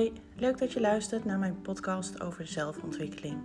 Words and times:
Hoi, 0.00 0.12
leuk 0.36 0.58
dat 0.58 0.72
je 0.72 0.80
luistert 0.80 1.24
naar 1.24 1.38
mijn 1.38 1.62
podcast 1.62 2.20
over 2.20 2.46
zelfontwikkeling. 2.46 3.36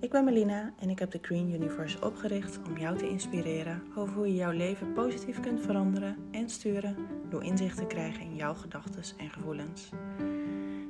Ik 0.00 0.10
ben 0.10 0.24
Melina 0.24 0.72
en 0.78 0.90
ik 0.90 0.98
heb 0.98 1.10
de 1.10 1.18
Green 1.22 1.52
Universe 1.52 2.04
opgericht 2.04 2.58
om 2.66 2.78
jou 2.78 2.98
te 2.98 3.08
inspireren 3.08 3.82
over 3.96 4.14
hoe 4.14 4.26
je 4.26 4.34
jouw 4.34 4.50
leven 4.50 4.92
positief 4.92 5.40
kunt 5.40 5.60
veranderen 5.60 6.16
en 6.30 6.48
sturen 6.48 6.96
door 7.28 7.44
inzicht 7.44 7.76
te 7.76 7.86
krijgen 7.86 8.20
in 8.20 8.36
jouw 8.36 8.54
gedachten 8.54 9.02
en 9.18 9.30
gevoelens. 9.30 9.90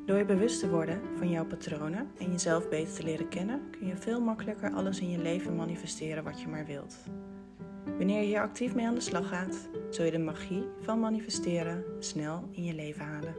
Door 0.07 0.16
je 0.16 0.25
bewust 0.25 0.61
te 0.61 0.71
worden 0.71 1.00
van 1.16 1.30
jouw 1.30 1.46
patronen 1.46 2.11
en 2.18 2.30
jezelf 2.30 2.68
beter 2.68 2.95
te 2.95 3.02
leren 3.02 3.29
kennen, 3.29 3.70
kun 3.70 3.86
je 3.86 3.96
veel 3.96 4.20
makkelijker 4.20 4.72
alles 4.72 5.00
in 5.00 5.11
je 5.11 5.18
leven 5.18 5.56
manifesteren 5.56 6.25
wat 6.25 6.41
je 6.41 6.48
maar 6.48 6.66
wilt. 6.66 6.96
Wanneer 7.84 8.20
je 8.20 8.27
hier 8.27 8.41
actief 8.41 8.75
mee 8.75 8.86
aan 8.86 8.95
de 8.95 9.00
slag 9.00 9.29
gaat, 9.29 9.68
zul 9.91 10.04
je 10.04 10.11
de 10.11 10.18
magie 10.18 10.64
van 10.80 11.00
manifesteren 11.00 11.84
snel 11.98 12.48
in 12.50 12.64
je 12.64 12.75
leven 12.75 13.04
halen. 13.04 13.34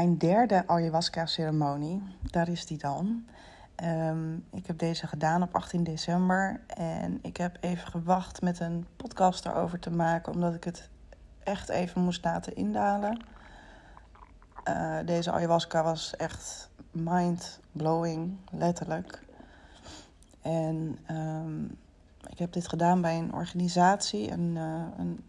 Mijn 0.00 0.18
derde 0.18 0.66
ayahuasca-ceremonie, 0.66 2.02
daar 2.30 2.48
is 2.48 2.66
die 2.66 2.78
dan. 2.78 3.26
Ehm, 3.74 4.34
ik 4.34 4.66
heb 4.66 4.78
deze 4.78 5.06
gedaan 5.06 5.42
op 5.42 5.54
18 5.54 5.84
december 5.84 6.60
en 6.66 7.18
ik 7.22 7.36
heb 7.36 7.56
even 7.60 7.86
gewacht 7.88 8.42
met 8.42 8.60
een 8.60 8.86
podcast 8.96 9.46
erover 9.46 9.78
te 9.78 9.90
maken, 9.90 10.32
omdat 10.32 10.54
ik 10.54 10.64
het 10.64 10.88
echt 11.44 11.68
even 11.68 12.02
moest 12.02 12.24
laten 12.24 12.56
indalen. 12.56 13.24
Uh, 14.68 14.98
deze 15.04 15.32
ayahuasca 15.32 15.82
was 15.82 16.16
echt 16.16 16.70
mind-blowing, 16.90 18.36
letterlijk. 18.52 19.22
En 20.42 20.98
um, 21.10 21.78
ik 22.30 22.38
heb 22.38 22.52
dit 22.52 22.68
gedaan 22.68 23.00
bij 23.00 23.18
een 23.18 23.34
organisatie, 23.34 24.30
een, 24.30 24.56
uh, 24.56 24.82
een 24.98 25.24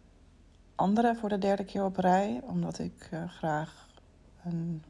andere 0.76 1.16
voor 1.16 1.30
de 1.30 1.38
derde 1.38 1.64
keer 1.64 1.84
op 1.84 1.98
rij, 1.98 2.41
omdat 2.44 2.80
ik 2.80 3.10
uh, 3.13 3.30
graag 3.30 3.90
een 4.46 4.84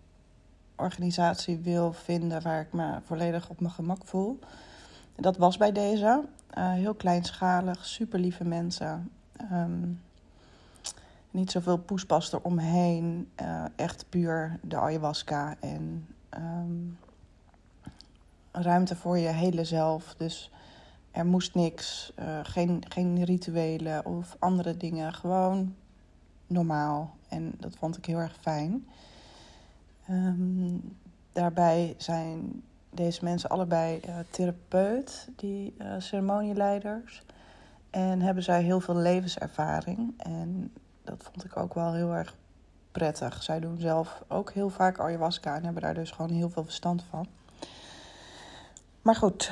organisatie 0.76 1.58
wil 1.58 1.94
vinden 1.94 2.42
waar 2.42 2.62
ik 2.62 2.74
me 2.74 3.00
volledig 3.06 3.50
op 3.50 3.60
mijn 3.60 3.74
gemak 3.74 4.06
voel. 4.06 4.40
Dat 5.16 5.38
was 5.38 5.58
bij 5.58 5.72
deze. 5.72 6.24
Uh, 6.58 6.72
heel 6.72 6.94
kleinschalig, 6.94 7.86
super 7.86 8.20
lieve 8.20 8.44
mensen. 8.44 9.12
Um, 9.52 10.02
niet 11.32 11.52
zoveel 11.52 11.78
poespas 11.78 12.34
eromheen. 12.34 13.30
Uh, 13.42 13.66
echt 13.76 14.06
puur 14.10 14.60
de 14.62 14.78
ayahuasca 14.78 15.56
en 15.60 16.08
um, 16.38 16.98
ruimte 18.52 18.96
voor 18.96 19.18
je 19.18 19.28
hele 19.28 19.64
zelf. 19.64 20.16
Dus 20.18 20.52
er 21.12 21.26
moest 21.26 21.56
niks, 21.56 22.14
uh, 22.20 22.40
geen, 22.44 22.84
geen 22.88 23.24
rituelen 23.24 24.06
of 24.06 24.36
andere 24.40 24.78
dingen. 24.78 25.14
Gewoon 25.14 25.76
normaal. 26.48 27.16
En 27.28 27.54
dat 27.60 27.76
vond 27.76 27.98
ik 27.98 28.06
heel 28.06 28.20
erg 28.20 28.38
fijn. 28.42 28.88
Um, 30.12 30.98
daarbij 31.32 31.96
zijn 31.98 32.64
deze 32.90 33.24
mensen 33.24 33.50
allebei 33.50 34.02
uh, 34.08 34.16
therapeut, 34.30 35.30
die 35.36 35.76
uh, 35.78 35.94
ceremonieleiders. 35.98 37.24
En 37.90 38.22
hebben 38.22 38.44
zij 38.44 38.64
heel 38.64 38.80
veel 38.80 38.96
levenservaring. 38.96 40.14
En 40.18 40.74
dat 41.04 41.24
vond 41.24 41.46
ik 41.46 41.58
ook 41.58 41.74
wel 41.74 41.94
heel 41.94 42.14
erg 42.14 42.36
prettig. 42.92 43.44
Zij 43.44 43.60
doen 43.60 43.80
zelf 43.80 44.24
ook 44.28 44.52
heel 44.52 44.70
vaak 44.70 45.00
ayahuasca 45.00 45.56
en 45.56 45.64
hebben 45.64 45.82
daar 45.82 45.94
dus 45.94 46.12
gewoon 46.12 46.32
heel 46.32 46.50
veel 46.50 46.64
verstand 46.64 47.04
van. 47.10 47.28
Maar 49.02 49.16
goed, 49.16 49.52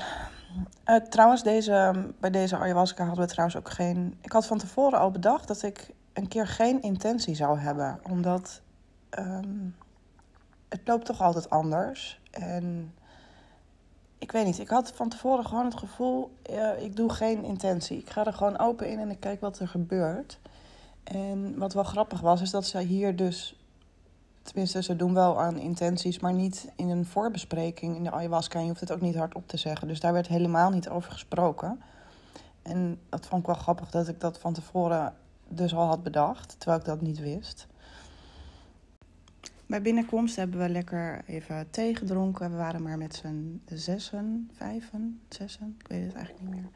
uh, 0.85 0.95
trouwens, 0.95 1.43
deze, 1.43 2.05
bij 2.19 2.29
deze 2.29 2.57
ayahuasca 2.57 3.05
hadden 3.05 3.25
we 3.25 3.31
trouwens 3.31 3.57
ook 3.57 3.69
geen. 3.69 4.17
Ik 4.21 4.31
had 4.31 4.45
van 4.45 4.57
tevoren 4.57 4.99
al 4.99 5.11
bedacht 5.11 5.47
dat 5.47 5.63
ik 5.63 5.93
een 6.13 6.27
keer 6.27 6.47
geen 6.47 6.81
intentie 6.81 7.35
zou 7.35 7.59
hebben, 7.59 7.99
omdat 8.03 8.61
um, 9.19 9.75
het 10.69 10.81
loopt 10.85 11.05
toch 11.05 11.21
altijd 11.21 11.49
anders. 11.49 12.19
En 12.31 12.93
ik 14.17 14.31
weet 14.31 14.45
niet, 14.45 14.59
ik 14.59 14.69
had 14.69 14.91
van 14.91 15.09
tevoren 15.09 15.45
gewoon 15.45 15.65
het 15.65 15.77
gevoel, 15.77 16.31
uh, 16.49 16.83
ik 16.83 16.95
doe 16.95 17.09
geen 17.09 17.43
intentie. 17.43 17.97
Ik 17.97 18.09
ga 18.09 18.25
er 18.25 18.33
gewoon 18.33 18.59
open 18.59 18.89
in 18.89 18.99
en 18.99 19.11
ik 19.11 19.19
kijk 19.19 19.41
wat 19.41 19.59
er 19.59 19.67
gebeurt. 19.67 20.39
En 21.03 21.57
wat 21.57 21.73
wel 21.73 21.83
grappig 21.83 22.19
was, 22.19 22.41
is 22.41 22.51
dat 22.51 22.65
ze 22.65 22.79
hier 22.79 23.15
dus 23.15 23.59
Tenminste, 24.49 24.83
ze 24.83 24.95
doen 24.95 25.13
wel 25.13 25.39
aan 25.39 25.57
intenties, 25.57 26.19
maar 26.19 26.33
niet 26.33 26.71
in 26.75 26.89
een 26.89 27.05
voorbespreking 27.05 27.95
in 27.95 28.03
de 28.03 28.11
ayahuasca. 28.11 28.59
Je 28.59 28.67
hoeft 28.67 28.79
het 28.79 28.91
ook 28.91 29.01
niet 29.01 29.15
hardop 29.15 29.47
te 29.47 29.57
zeggen. 29.57 29.87
Dus 29.87 29.99
daar 29.99 30.13
werd 30.13 30.27
helemaal 30.27 30.69
niet 30.69 30.89
over 30.89 31.11
gesproken. 31.11 31.81
En 32.61 32.99
dat 33.09 33.25
vond 33.25 33.41
ik 33.41 33.47
wel 33.47 33.55
grappig 33.55 33.89
dat 33.89 34.07
ik 34.07 34.19
dat 34.19 34.39
van 34.39 34.53
tevoren 34.53 35.13
dus 35.47 35.75
al 35.75 35.85
had 35.85 36.03
bedacht, 36.03 36.55
terwijl 36.57 36.79
ik 36.79 36.85
dat 36.85 37.01
niet 37.01 37.19
wist. 37.19 37.67
Bij 39.69 39.81
binnenkomst 39.81 40.35
hebben 40.35 40.59
we 40.59 40.69
lekker 40.69 41.23
even 41.25 41.69
thee 41.69 41.95
gedronken. 41.95 42.51
We 42.51 42.57
waren 42.57 42.83
maar 42.83 42.97
met 42.97 43.15
z'n 43.15 43.61
zessen, 43.65 44.49
vijven, 44.53 45.21
zessen, 45.27 45.75
ik 45.79 45.87
weet 45.87 46.05
het 46.05 46.13
eigenlijk 46.13 46.45
niet 46.45 46.55
meer. 46.55 46.69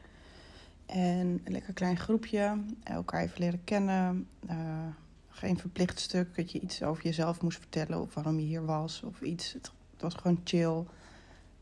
En 0.86 1.40
een 1.44 1.52
lekker 1.52 1.72
klein 1.72 1.96
groepje, 1.96 2.64
elkaar 2.82 3.22
even 3.22 3.40
leren 3.40 3.64
kennen. 3.64 4.28
Uh, 4.50 4.86
geen 5.28 5.58
verplicht 5.58 6.00
stuk 6.00 6.36
dat 6.36 6.52
je 6.52 6.60
iets 6.60 6.82
over 6.82 7.04
jezelf 7.04 7.42
moest 7.42 7.58
vertellen 7.58 8.00
of 8.00 8.14
waarom 8.14 8.38
je 8.38 8.46
hier 8.46 8.64
was 8.64 9.02
of 9.02 9.20
iets. 9.20 9.52
Het, 9.52 9.70
was 9.98 10.14
gewoon 10.14 10.40
chill 10.44 10.84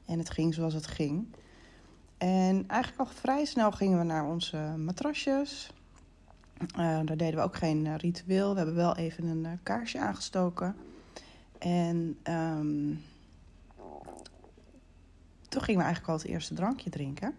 en 0.07 0.19
het 0.19 0.31
ging 0.31 0.55
zoals 0.55 0.75
het 0.75 0.87
ging. 0.87 1.27
En 2.19 2.65
eigenlijk 2.69 3.01
al 3.01 3.17
vrij 3.17 3.45
snel 3.45 3.73
gingen 3.73 3.99
we 3.99 4.05
naar 4.05 4.27
onze 4.27 4.75
matrasjes. 4.77 5.73
Uh, 6.61 6.67
daar 7.05 7.17
deden 7.17 7.35
we 7.35 7.45
ook 7.45 7.57
geen 7.57 7.85
uh, 7.85 7.97
ritueel. 7.97 8.51
We 8.51 8.57
hebben 8.57 8.75
wel 8.75 8.97
even 8.97 9.25
een 9.25 9.59
kaarsje 9.63 9.99
aangestoken. 9.99 10.77
En 11.63 12.19
um, 12.29 13.03
toen 15.49 15.63
gingen 15.63 15.81
we 15.81 15.87
eigenlijk 15.87 16.09
al 16.09 16.15
het 16.19 16.25
eerste 16.27 16.55
drankje 16.55 16.91
drinken. 16.91 17.35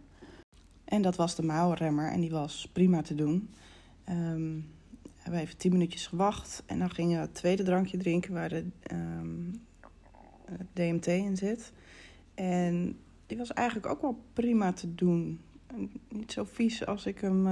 En 0.86 1.02
dat 1.02 1.16
was 1.16 1.36
de 1.36 1.44
mouwenremmer 1.44 2.12
en 2.12 2.22
die 2.22 2.32
was 2.32 2.70
prima 2.74 3.02
te 3.02 3.16
doen. 3.16 3.50
Hebben 4.04 4.64
we 5.24 5.40
even 5.40 5.58
tien 5.58 5.72
minuutjes 5.72 6.08
gewacht. 6.08 6.64
En 6.66 6.80
dan 6.80 6.90
gingen 6.90 7.16
we 7.16 7.26
het 7.26 7.36
tweede 7.36 7.64
drankje 7.64 7.98
drinken 7.98 8.34
waar 8.34 8.50
de 8.50 8.66
um, 8.92 9.62
DMT 10.74 11.08
in 11.08 11.38
zit. 11.38 11.72
En 12.34 12.98
die 13.26 13.38
was 13.38 13.54
eigenlijk 13.54 13.88
ook 13.88 14.02
wel 14.02 14.24
prima 14.34 14.74
te 14.74 14.96
doen. 14.96 15.40
Niet 16.10 16.32
zo 16.32 16.44
vies 16.44 16.86
als 16.86 17.06
ik 17.06 17.20
hem 17.20 17.44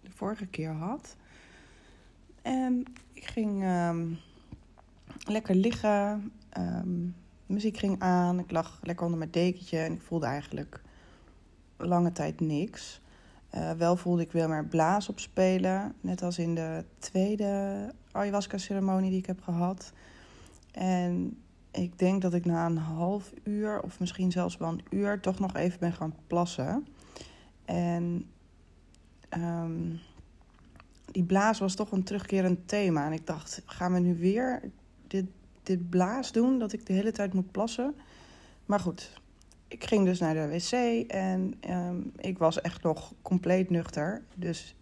de 0.00 0.10
vorige 0.10 0.46
keer 0.46 0.72
had. 0.72 1.16
En 2.42 2.84
ik 3.12 3.24
ging 3.24 3.62
lekker 5.18 5.54
liggen. 5.54 6.32
muziek 7.46 7.76
ging 7.76 8.00
aan. 8.00 8.38
Ik 8.38 8.50
lag 8.50 8.80
lekker 8.82 9.04
onder 9.04 9.18
mijn 9.18 9.30
dekentje. 9.30 9.78
En 9.78 9.92
ik 9.92 10.02
voelde 10.02 10.26
eigenlijk 10.26 10.82
lange 11.76 12.12
tijd 12.12 12.40
niks. 12.40 13.02
Uh, 13.54 13.70
wel 13.70 13.96
voelde 13.96 14.22
ik 14.22 14.32
weer 14.32 14.48
maar 14.48 14.66
blaas 14.66 15.08
op 15.08 15.18
spelen. 15.18 15.94
Net 16.00 16.22
als 16.22 16.38
in 16.38 16.54
de 16.54 16.84
tweede 16.98 17.92
ayahuasca-ceremonie 18.10 19.10
die 19.10 19.18
ik 19.18 19.26
heb 19.26 19.40
gehad. 19.40 19.92
En 20.72 21.42
ik 21.70 21.98
denk 21.98 22.22
dat 22.22 22.34
ik 22.34 22.44
na 22.44 22.66
een 22.66 22.76
half 22.76 23.32
uur, 23.42 23.80
of 23.80 24.00
misschien 24.00 24.32
zelfs 24.32 24.56
wel 24.56 24.68
een 24.68 24.84
uur, 24.90 25.20
toch 25.20 25.38
nog 25.38 25.54
even 25.54 25.78
ben 25.80 25.92
gaan 25.92 26.14
plassen. 26.26 26.86
En 27.64 28.30
um, 29.36 30.00
die 31.10 31.24
blaas 31.24 31.58
was 31.58 31.74
toch 31.74 31.92
een 31.92 32.04
terugkerend 32.04 32.68
thema. 32.68 33.06
En 33.06 33.12
ik 33.12 33.26
dacht, 33.26 33.62
gaan 33.66 33.92
we 33.92 33.98
nu 33.98 34.18
weer 34.18 34.70
dit, 35.62 35.90
blaas 35.90 36.32
doen, 36.32 36.58
dat 36.58 36.72
ik 36.72 36.86
de 36.86 36.92
hele 36.92 37.12
tijd 37.12 37.34
moet 37.34 37.50
plassen? 37.50 37.94
Maar 38.66 38.80
goed, 38.80 39.20
ik 39.68 39.84
ging 39.84 40.04
dus 40.04 40.18
naar 40.18 40.34
de 40.34 40.48
wc 40.48 40.72
en 41.10 41.54
um, 41.70 42.12
ik 42.16 42.38
was 42.38 42.60
echt 42.60 42.82
nog 42.82 43.12
compleet 43.22 43.70
nuchter. 43.70 44.22
Dus, 44.34 44.74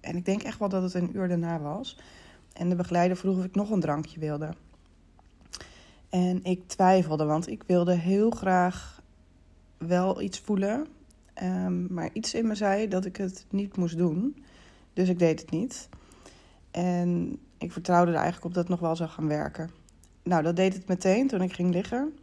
en 0.00 0.16
ik 0.16 0.24
denk 0.24 0.42
echt 0.42 0.58
wel 0.58 0.68
dat 0.68 0.82
het 0.82 0.94
een 0.94 1.16
uur 1.16 1.28
daarna 1.28 1.60
was. 1.60 1.98
En 2.52 2.68
de 2.68 2.74
begeleider 2.74 3.16
vroeg 3.16 3.38
of 3.38 3.44
ik 3.44 3.54
nog 3.54 3.70
een 3.70 3.80
drankje 3.80 4.20
wilde. 4.20 4.54
En 6.08 6.44
ik 6.44 6.68
twijfelde, 6.68 7.24
want 7.24 7.48
ik 7.48 7.62
wilde 7.66 7.94
heel 7.94 8.30
graag 8.30 9.02
wel 9.78 10.20
iets 10.20 10.38
voelen. 10.38 10.86
Um, 11.42 11.86
maar 11.90 12.10
iets 12.12 12.34
in 12.34 12.46
me 12.46 12.54
zei 12.54 12.88
dat 12.88 13.04
ik 13.04 13.16
het 13.16 13.46
niet 13.50 13.76
moest 13.76 13.96
doen. 13.96 14.44
Dus 14.92 15.08
ik 15.08 15.18
deed 15.18 15.40
het 15.40 15.50
niet. 15.50 15.88
En 16.70 17.38
ik 17.58 17.72
vertrouwde 17.72 18.10
er 18.10 18.16
eigenlijk 18.16 18.46
op 18.46 18.54
dat 18.54 18.62
het 18.62 18.72
nog 18.72 18.80
wel 18.80 18.96
zou 18.96 19.10
gaan 19.10 19.28
werken. 19.28 19.70
Nou, 20.22 20.42
dat 20.42 20.56
deed 20.56 20.74
het 20.74 20.88
meteen 20.88 21.28
toen 21.28 21.42
ik 21.42 21.52
ging 21.52 21.72
liggen. 21.72 22.18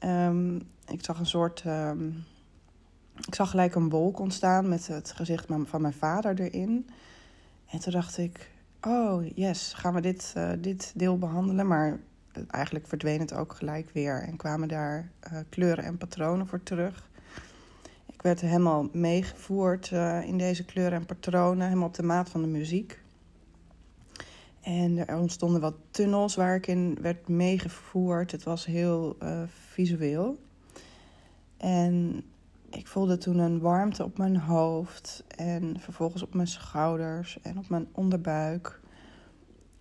Um, 0.00 0.62
ik 0.86 1.04
zag 1.04 1.18
een 1.18 1.26
soort. 1.26 1.64
Um, 1.66 2.24
ik 3.26 3.34
zag 3.34 3.50
gelijk 3.50 3.74
een 3.74 3.90
wolk 3.90 4.18
ontstaan 4.18 4.68
met 4.68 4.86
het 4.86 5.12
gezicht 5.12 5.46
van 5.64 5.80
mijn 5.80 5.92
vader 5.92 6.40
erin. 6.40 6.88
En 7.66 7.78
toen 7.78 7.92
dacht 7.92 8.18
ik: 8.18 8.50
Oh, 8.80 9.26
yes, 9.34 9.72
gaan 9.72 9.94
we 9.94 10.00
dit, 10.00 10.34
uh, 10.36 10.50
dit 10.58 10.92
deel 10.94 11.18
behandelen? 11.18 11.66
Maar 11.66 11.98
eigenlijk 12.50 12.86
verdween 12.86 13.20
het 13.20 13.34
ook 13.34 13.54
gelijk 13.54 13.90
weer 13.92 14.22
en 14.22 14.36
kwamen 14.36 14.68
daar 14.68 15.10
uh, 15.32 15.38
kleuren 15.48 15.84
en 15.84 15.98
patronen 15.98 16.46
voor 16.46 16.62
terug. 16.62 17.10
Ik 18.06 18.22
werd 18.22 18.40
helemaal 18.40 18.88
meegevoerd 18.92 19.90
uh, 19.90 20.22
in 20.22 20.38
deze 20.38 20.64
kleuren 20.64 20.98
en 20.98 21.06
patronen, 21.06 21.66
helemaal 21.66 21.88
op 21.88 21.94
de 21.94 22.02
maat 22.02 22.28
van 22.28 22.42
de 22.42 22.48
muziek. 22.48 23.01
En 24.62 25.08
er 25.08 25.18
ontstonden 25.18 25.60
wat 25.60 25.74
tunnels 25.90 26.34
waar 26.34 26.54
ik 26.54 26.66
in 26.66 26.98
werd 27.00 27.28
meegevoerd. 27.28 28.32
Het 28.32 28.42
was 28.42 28.66
heel 28.66 29.16
uh, 29.22 29.42
visueel. 29.46 30.38
En 31.56 32.24
ik 32.70 32.86
voelde 32.86 33.18
toen 33.18 33.38
een 33.38 33.60
warmte 33.60 34.04
op 34.04 34.18
mijn 34.18 34.36
hoofd 34.36 35.24
en 35.36 35.80
vervolgens 35.80 36.22
op 36.22 36.34
mijn 36.34 36.48
schouders 36.48 37.40
en 37.42 37.58
op 37.58 37.68
mijn 37.68 37.88
onderbuik. 37.92 38.80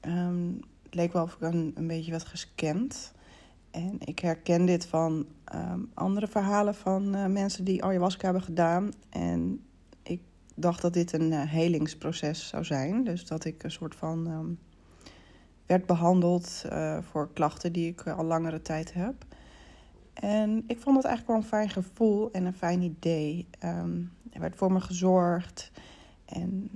Um, 0.01 0.59
het 0.83 0.95
leek 0.95 1.13
wel 1.13 1.23
of 1.23 1.33
ik 1.33 1.41
een, 1.41 1.71
een 1.75 1.87
beetje 1.87 2.11
werd 2.11 2.25
gescand. 2.25 3.13
En 3.71 3.95
ik 3.99 4.19
herken 4.19 4.65
dit 4.65 4.85
van 4.85 5.25
um, 5.55 5.89
andere 5.93 6.27
verhalen 6.27 6.75
van 6.75 7.15
uh, 7.15 7.25
mensen 7.25 7.63
die 7.63 7.83
ayahuasca 7.83 8.23
hebben 8.23 8.43
gedaan. 8.43 8.91
En 9.09 9.61
ik 10.03 10.21
dacht 10.55 10.81
dat 10.81 10.93
dit 10.93 11.13
een 11.13 11.31
uh, 11.31 11.41
helingsproces 11.41 12.47
zou 12.47 12.63
zijn. 12.63 13.03
Dus 13.03 13.25
dat 13.25 13.45
ik 13.45 13.63
een 13.63 13.71
soort 13.71 13.95
van 13.95 14.27
um, 14.27 14.59
werd 15.71 15.85
behandeld 15.85 16.63
uh, 16.71 16.97
voor 17.01 17.29
klachten 17.33 17.73
die 17.73 17.87
ik 17.87 18.07
al 18.07 18.25
langere 18.25 18.61
tijd 18.61 18.93
heb. 18.93 19.25
En 20.13 20.63
ik 20.67 20.79
vond 20.79 20.95
het 20.95 21.05
eigenlijk 21.05 21.27
wel 21.27 21.35
een 21.35 21.57
fijn 21.57 21.69
gevoel 21.69 22.31
en 22.31 22.45
een 22.45 22.53
fijn 22.53 22.81
idee. 22.81 23.47
Um, 23.63 24.11
er 24.31 24.39
werd 24.39 24.55
voor 24.55 24.71
me 24.71 24.81
gezorgd. 24.81 25.71
En 26.25 26.69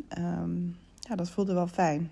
ja, 0.99 1.15
dat 1.15 1.29
voelde 1.29 1.53
wel 1.53 1.67
fijn. 1.67 2.11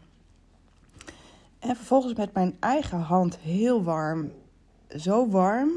En 1.59 1.75
vervolgens 1.75 2.13
met 2.13 2.33
mijn 2.33 2.55
eigen 2.59 2.99
hand 2.99 3.37
heel 3.37 3.83
warm. 3.83 4.31
Zo 4.97 5.29
warm 5.29 5.69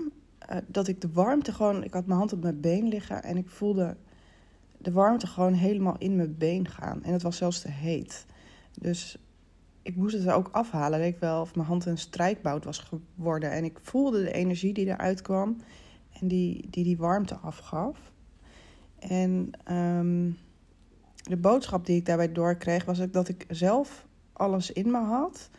uh, 0.50 0.56
dat 0.66 0.88
ik 0.88 1.00
de 1.00 1.12
warmte 1.12 1.52
gewoon. 1.52 1.84
Ik 1.84 1.92
had 1.92 2.06
mijn 2.06 2.18
hand 2.18 2.32
op 2.32 2.42
mijn 2.42 2.60
been 2.60 2.88
liggen 2.88 3.22
en 3.22 3.36
ik 3.36 3.50
voelde 3.50 3.96
de 4.78 4.92
warmte 4.92 5.26
gewoon 5.26 5.52
helemaal 5.52 5.96
in 5.98 6.16
mijn 6.16 6.36
been 6.38 6.68
gaan. 6.68 7.02
En 7.02 7.12
het 7.12 7.22
was 7.22 7.36
zelfs 7.36 7.60
te 7.60 7.70
heet. 7.70 8.26
Dus 8.80 9.18
ik 9.86 9.96
moest 9.96 10.14
het 10.14 10.26
er 10.26 10.34
ook 10.34 10.48
afhalen. 10.52 10.98
Leek 10.98 11.20
wel 11.20 11.40
of 11.40 11.54
mijn 11.54 11.68
hand 11.68 11.86
een 11.86 11.98
strijkbout 11.98 12.64
was 12.64 12.78
geworden. 12.78 13.50
En 13.50 13.64
ik 13.64 13.78
voelde 13.82 14.22
de 14.22 14.32
energie 14.32 14.72
die 14.72 14.86
eruit 14.86 15.22
kwam 15.22 15.56
en 16.20 16.28
die 16.28 16.66
die, 16.70 16.84
die 16.84 16.96
warmte 16.96 17.34
afgaf. 17.34 17.98
En 18.98 19.50
um, 19.70 20.38
de 21.22 21.36
boodschap 21.36 21.86
die 21.86 21.96
ik 21.96 22.06
daarbij 22.06 22.32
doorkreeg 22.32 22.84
was 22.84 23.00
dat 23.10 23.28
ik 23.28 23.46
zelf 23.48 24.06
alles 24.32 24.72
in 24.72 24.90
me 24.90 24.98
had 24.98 25.50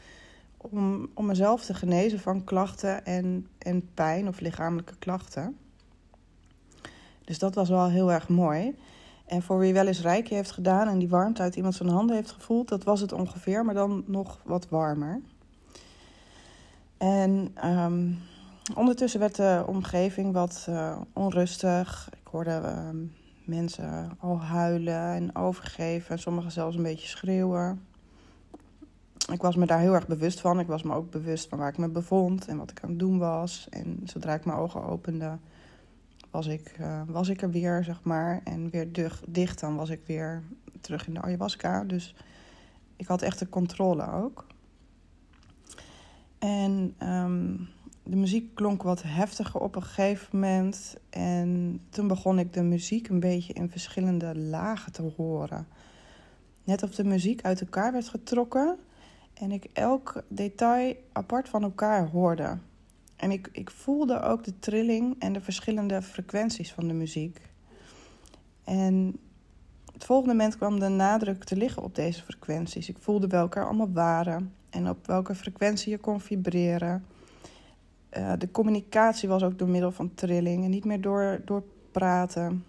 om, 0.57 1.09
om 1.13 1.25
mezelf 1.25 1.65
te 1.65 1.73
genezen 1.73 2.19
van 2.19 2.43
klachten 2.43 3.05
en, 3.05 3.47
en 3.57 3.89
pijn 3.93 4.27
of 4.27 4.39
lichamelijke 4.39 4.95
klachten. 4.99 5.57
Dus 7.25 7.39
dat 7.39 7.55
was 7.55 7.69
wel 7.69 7.89
heel 7.89 8.11
erg 8.11 8.29
mooi. 8.29 8.75
En 9.27 9.41
voor 9.41 9.59
wie 9.59 9.73
wel 9.73 9.87
eens 9.87 10.01
rijkje 10.01 10.35
heeft 10.35 10.51
gedaan 10.51 10.87
en 10.87 10.99
die 10.99 11.09
warmte 11.09 11.41
uit 11.41 11.55
iemand 11.55 11.75
zijn 11.75 11.89
handen 11.89 12.15
heeft 12.15 12.31
gevoeld, 12.31 12.67
dat 12.67 12.83
was 12.83 13.01
het 13.01 13.11
ongeveer, 13.11 13.65
maar 13.65 13.73
dan 13.73 14.03
nog 14.05 14.39
wat 14.43 14.69
warmer. 14.69 15.21
En 16.97 17.55
um, 17.65 18.19
ondertussen 18.75 19.19
werd 19.19 19.35
de 19.35 19.63
omgeving 19.67 20.33
wat 20.33 20.65
uh, 20.69 20.97
onrustig. 21.13 22.09
Ik 22.21 22.27
hoorde 22.31 22.61
uh, 22.63 22.89
mensen 23.45 24.11
al 24.19 24.39
huilen 24.41 25.13
en 25.13 25.35
overgeven, 25.35 26.19
sommigen 26.19 26.51
zelfs 26.51 26.75
een 26.75 26.83
beetje 26.83 27.07
schreeuwen 27.07 27.81
ik 29.31 29.41
was 29.41 29.55
me 29.55 29.65
daar 29.65 29.79
heel 29.79 29.93
erg 29.93 30.07
bewust 30.07 30.39
van. 30.39 30.59
Ik 30.59 30.67
was 30.67 30.83
me 30.83 30.93
ook 30.93 31.11
bewust 31.11 31.49
van 31.49 31.57
waar 31.57 31.69
ik 31.69 31.77
me 31.77 31.89
bevond 31.89 32.47
en 32.47 32.57
wat 32.57 32.71
ik 32.71 32.79
aan 32.83 32.89
het 32.89 32.99
doen 32.99 33.17
was. 33.17 33.67
En 33.69 34.01
zodra 34.03 34.33
ik 34.33 34.45
mijn 34.45 34.57
ogen 34.57 34.83
opende, 34.83 35.37
was 36.31 36.47
ik, 36.47 36.77
uh, 36.79 37.01
was 37.07 37.29
ik 37.29 37.41
er 37.41 37.51
weer, 37.51 37.83
zeg 37.83 38.03
maar. 38.03 38.41
En 38.43 38.69
weer 38.69 38.87
dicht, 39.27 39.59
dan 39.59 39.75
was 39.75 39.89
ik 39.89 40.01
weer 40.05 40.43
terug 40.81 41.07
in 41.07 41.13
de 41.13 41.21
ayahuasca. 41.21 41.83
Dus 41.83 42.15
ik 42.95 43.07
had 43.07 43.21
echt 43.21 43.39
de 43.39 43.49
controle 43.49 44.11
ook. 44.11 44.45
En 46.39 46.95
um, 47.03 47.69
de 48.03 48.15
muziek 48.15 48.55
klonk 48.55 48.83
wat 48.83 49.03
heftiger 49.03 49.61
op 49.61 49.75
een 49.75 49.83
gegeven 49.83 50.39
moment. 50.39 50.97
En 51.09 51.81
toen 51.89 52.07
begon 52.07 52.39
ik 52.39 52.53
de 52.53 52.63
muziek 52.63 53.09
een 53.09 53.19
beetje 53.19 53.53
in 53.53 53.69
verschillende 53.69 54.35
lagen 54.35 54.91
te 54.91 55.13
horen. 55.17 55.67
Net 56.63 56.83
of 56.83 56.95
de 56.95 57.03
muziek 57.03 57.41
uit 57.41 57.61
elkaar 57.61 57.91
werd 57.91 58.09
getrokken 58.09 58.77
en 59.33 59.51
ik 59.51 59.67
elk 59.73 60.23
detail 60.27 60.95
apart 61.11 61.49
van 61.49 61.63
elkaar 61.63 62.09
hoorde. 62.09 62.57
En 63.17 63.31
ik, 63.31 63.49
ik 63.51 63.71
voelde 63.71 64.21
ook 64.21 64.43
de 64.43 64.59
trilling 64.59 65.15
en 65.19 65.33
de 65.33 65.41
verschillende 65.41 66.01
frequenties 66.01 66.71
van 66.71 66.87
de 66.87 66.93
muziek. 66.93 67.41
En 68.63 69.19
het 69.93 70.05
volgende 70.05 70.33
moment 70.33 70.57
kwam 70.57 70.79
de 70.79 70.87
nadruk 70.87 71.43
te 71.43 71.55
liggen 71.55 71.83
op 71.83 71.95
deze 71.95 72.23
frequenties. 72.23 72.89
Ik 72.89 72.97
voelde 72.99 73.27
welke 73.27 73.59
er 73.59 73.65
allemaal 73.65 73.91
waren 73.91 74.53
en 74.69 74.89
op 74.89 75.07
welke 75.07 75.35
frequentie 75.35 75.91
je 75.91 75.97
kon 75.97 76.21
vibreren. 76.21 77.05
Uh, 78.17 78.33
de 78.37 78.51
communicatie 78.51 79.29
was 79.29 79.43
ook 79.43 79.59
door 79.59 79.67
middel 79.67 79.91
van 79.91 80.13
trilling 80.13 80.63
en 80.63 80.69
niet 80.69 80.85
meer 80.85 81.01
door, 81.01 81.41
door 81.45 81.63
praten. 81.91 82.65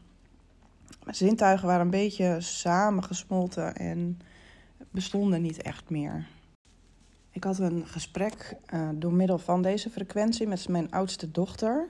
Mijn 1.04 1.16
zintuigen 1.16 1.66
waren 1.66 1.84
een 1.84 1.90
beetje 1.90 2.36
samengesmolten 2.40 3.76
en 3.76 4.20
bestonden 4.90 5.42
niet 5.42 5.62
echt 5.62 5.90
meer. 5.90 6.26
Ik 7.38 7.44
had 7.44 7.58
een 7.58 7.86
gesprek 7.86 8.56
uh, 8.74 8.88
door 8.94 9.12
middel 9.12 9.38
van 9.38 9.62
deze 9.62 9.90
frequentie 9.90 10.46
met 10.46 10.68
mijn 10.68 10.90
oudste 10.90 11.30
dochter. 11.30 11.88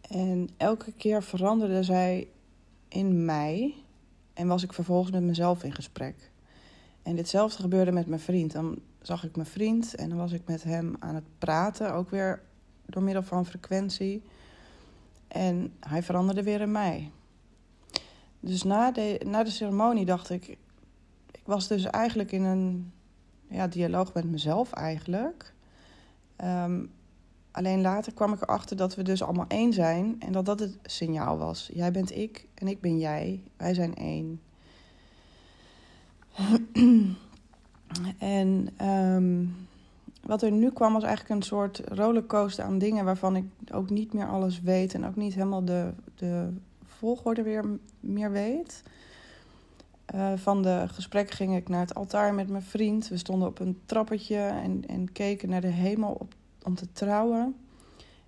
En 0.00 0.48
elke 0.56 0.92
keer 0.92 1.22
veranderde 1.22 1.82
zij 1.82 2.28
in 2.88 3.24
mij 3.24 3.74
en 4.32 4.46
was 4.46 4.62
ik 4.62 4.72
vervolgens 4.72 5.10
met 5.10 5.22
mezelf 5.22 5.64
in 5.64 5.72
gesprek. 5.72 6.30
En 7.02 7.16
ditzelfde 7.16 7.62
gebeurde 7.62 7.92
met 7.92 8.06
mijn 8.06 8.20
vriend. 8.20 8.52
Dan 8.52 8.78
zag 9.00 9.24
ik 9.24 9.36
mijn 9.36 9.48
vriend 9.48 9.94
en 9.94 10.08
dan 10.08 10.18
was 10.18 10.32
ik 10.32 10.42
met 10.46 10.62
hem 10.62 10.96
aan 10.98 11.14
het 11.14 11.38
praten, 11.38 11.94
ook 11.94 12.10
weer 12.10 12.42
door 12.86 13.02
middel 13.02 13.22
van 13.22 13.46
frequentie. 13.46 14.22
En 15.28 15.72
hij 15.80 16.02
veranderde 16.02 16.42
weer 16.42 16.60
in 16.60 16.72
mij. 16.72 17.10
Dus 18.40 18.62
na 18.62 18.90
de, 18.90 19.20
na 19.26 19.44
de 19.44 19.50
ceremonie 19.50 20.04
dacht 20.04 20.30
ik, 20.30 20.48
ik 21.32 21.44
was 21.44 21.68
dus 21.68 21.84
eigenlijk 21.84 22.32
in 22.32 22.42
een 22.42 22.92
ja, 23.54 23.66
dialoog 23.66 24.14
met 24.14 24.30
mezelf 24.30 24.72
eigenlijk. 24.72 25.54
Um, 26.44 26.90
alleen 27.50 27.80
later 27.80 28.12
kwam 28.12 28.32
ik 28.32 28.42
erachter 28.42 28.76
dat 28.76 28.94
we 28.94 29.02
dus 29.02 29.22
allemaal 29.22 29.48
één 29.48 29.72
zijn 29.72 30.16
en 30.18 30.32
dat 30.32 30.44
dat 30.44 30.60
het 30.60 30.78
signaal 30.82 31.38
was. 31.38 31.70
Jij 31.72 31.90
bent 31.90 32.16
ik 32.16 32.48
en 32.54 32.68
ik 32.68 32.80
ben 32.80 32.98
jij. 32.98 33.42
Wij 33.56 33.74
zijn 33.74 33.94
één. 33.94 34.40
en 38.18 38.68
um, 38.88 39.56
wat 40.20 40.42
er 40.42 40.52
nu 40.52 40.70
kwam 40.70 40.92
was 40.92 41.02
eigenlijk 41.02 41.34
een 41.34 41.46
soort 41.46 41.82
rollercoaster 41.84 42.64
aan 42.64 42.78
dingen 42.78 43.04
waarvan 43.04 43.36
ik 43.36 43.44
ook 43.72 43.90
niet 43.90 44.12
meer 44.12 44.28
alles 44.28 44.60
weet 44.60 44.94
en 44.94 45.06
ook 45.06 45.16
niet 45.16 45.34
helemaal 45.34 45.64
de, 45.64 45.92
de 46.14 46.48
volgorde 46.84 47.42
weer 47.42 47.64
meer 48.00 48.30
weet. 48.30 48.82
Uh, 50.14 50.32
van 50.36 50.62
de 50.62 50.84
gesprekken 50.86 51.36
ging 51.36 51.56
ik 51.56 51.68
naar 51.68 51.80
het 51.80 51.94
altaar 51.94 52.34
met 52.34 52.48
mijn 52.48 52.62
vriend. 52.62 53.08
We 53.08 53.16
stonden 53.16 53.48
op 53.48 53.58
een 53.58 53.80
trappetje 53.86 54.36
en, 54.36 54.84
en 54.86 55.12
keken 55.12 55.48
naar 55.48 55.60
de 55.60 55.66
hemel 55.66 56.12
op, 56.12 56.34
om 56.62 56.74
te 56.74 56.92
trouwen. 56.92 57.56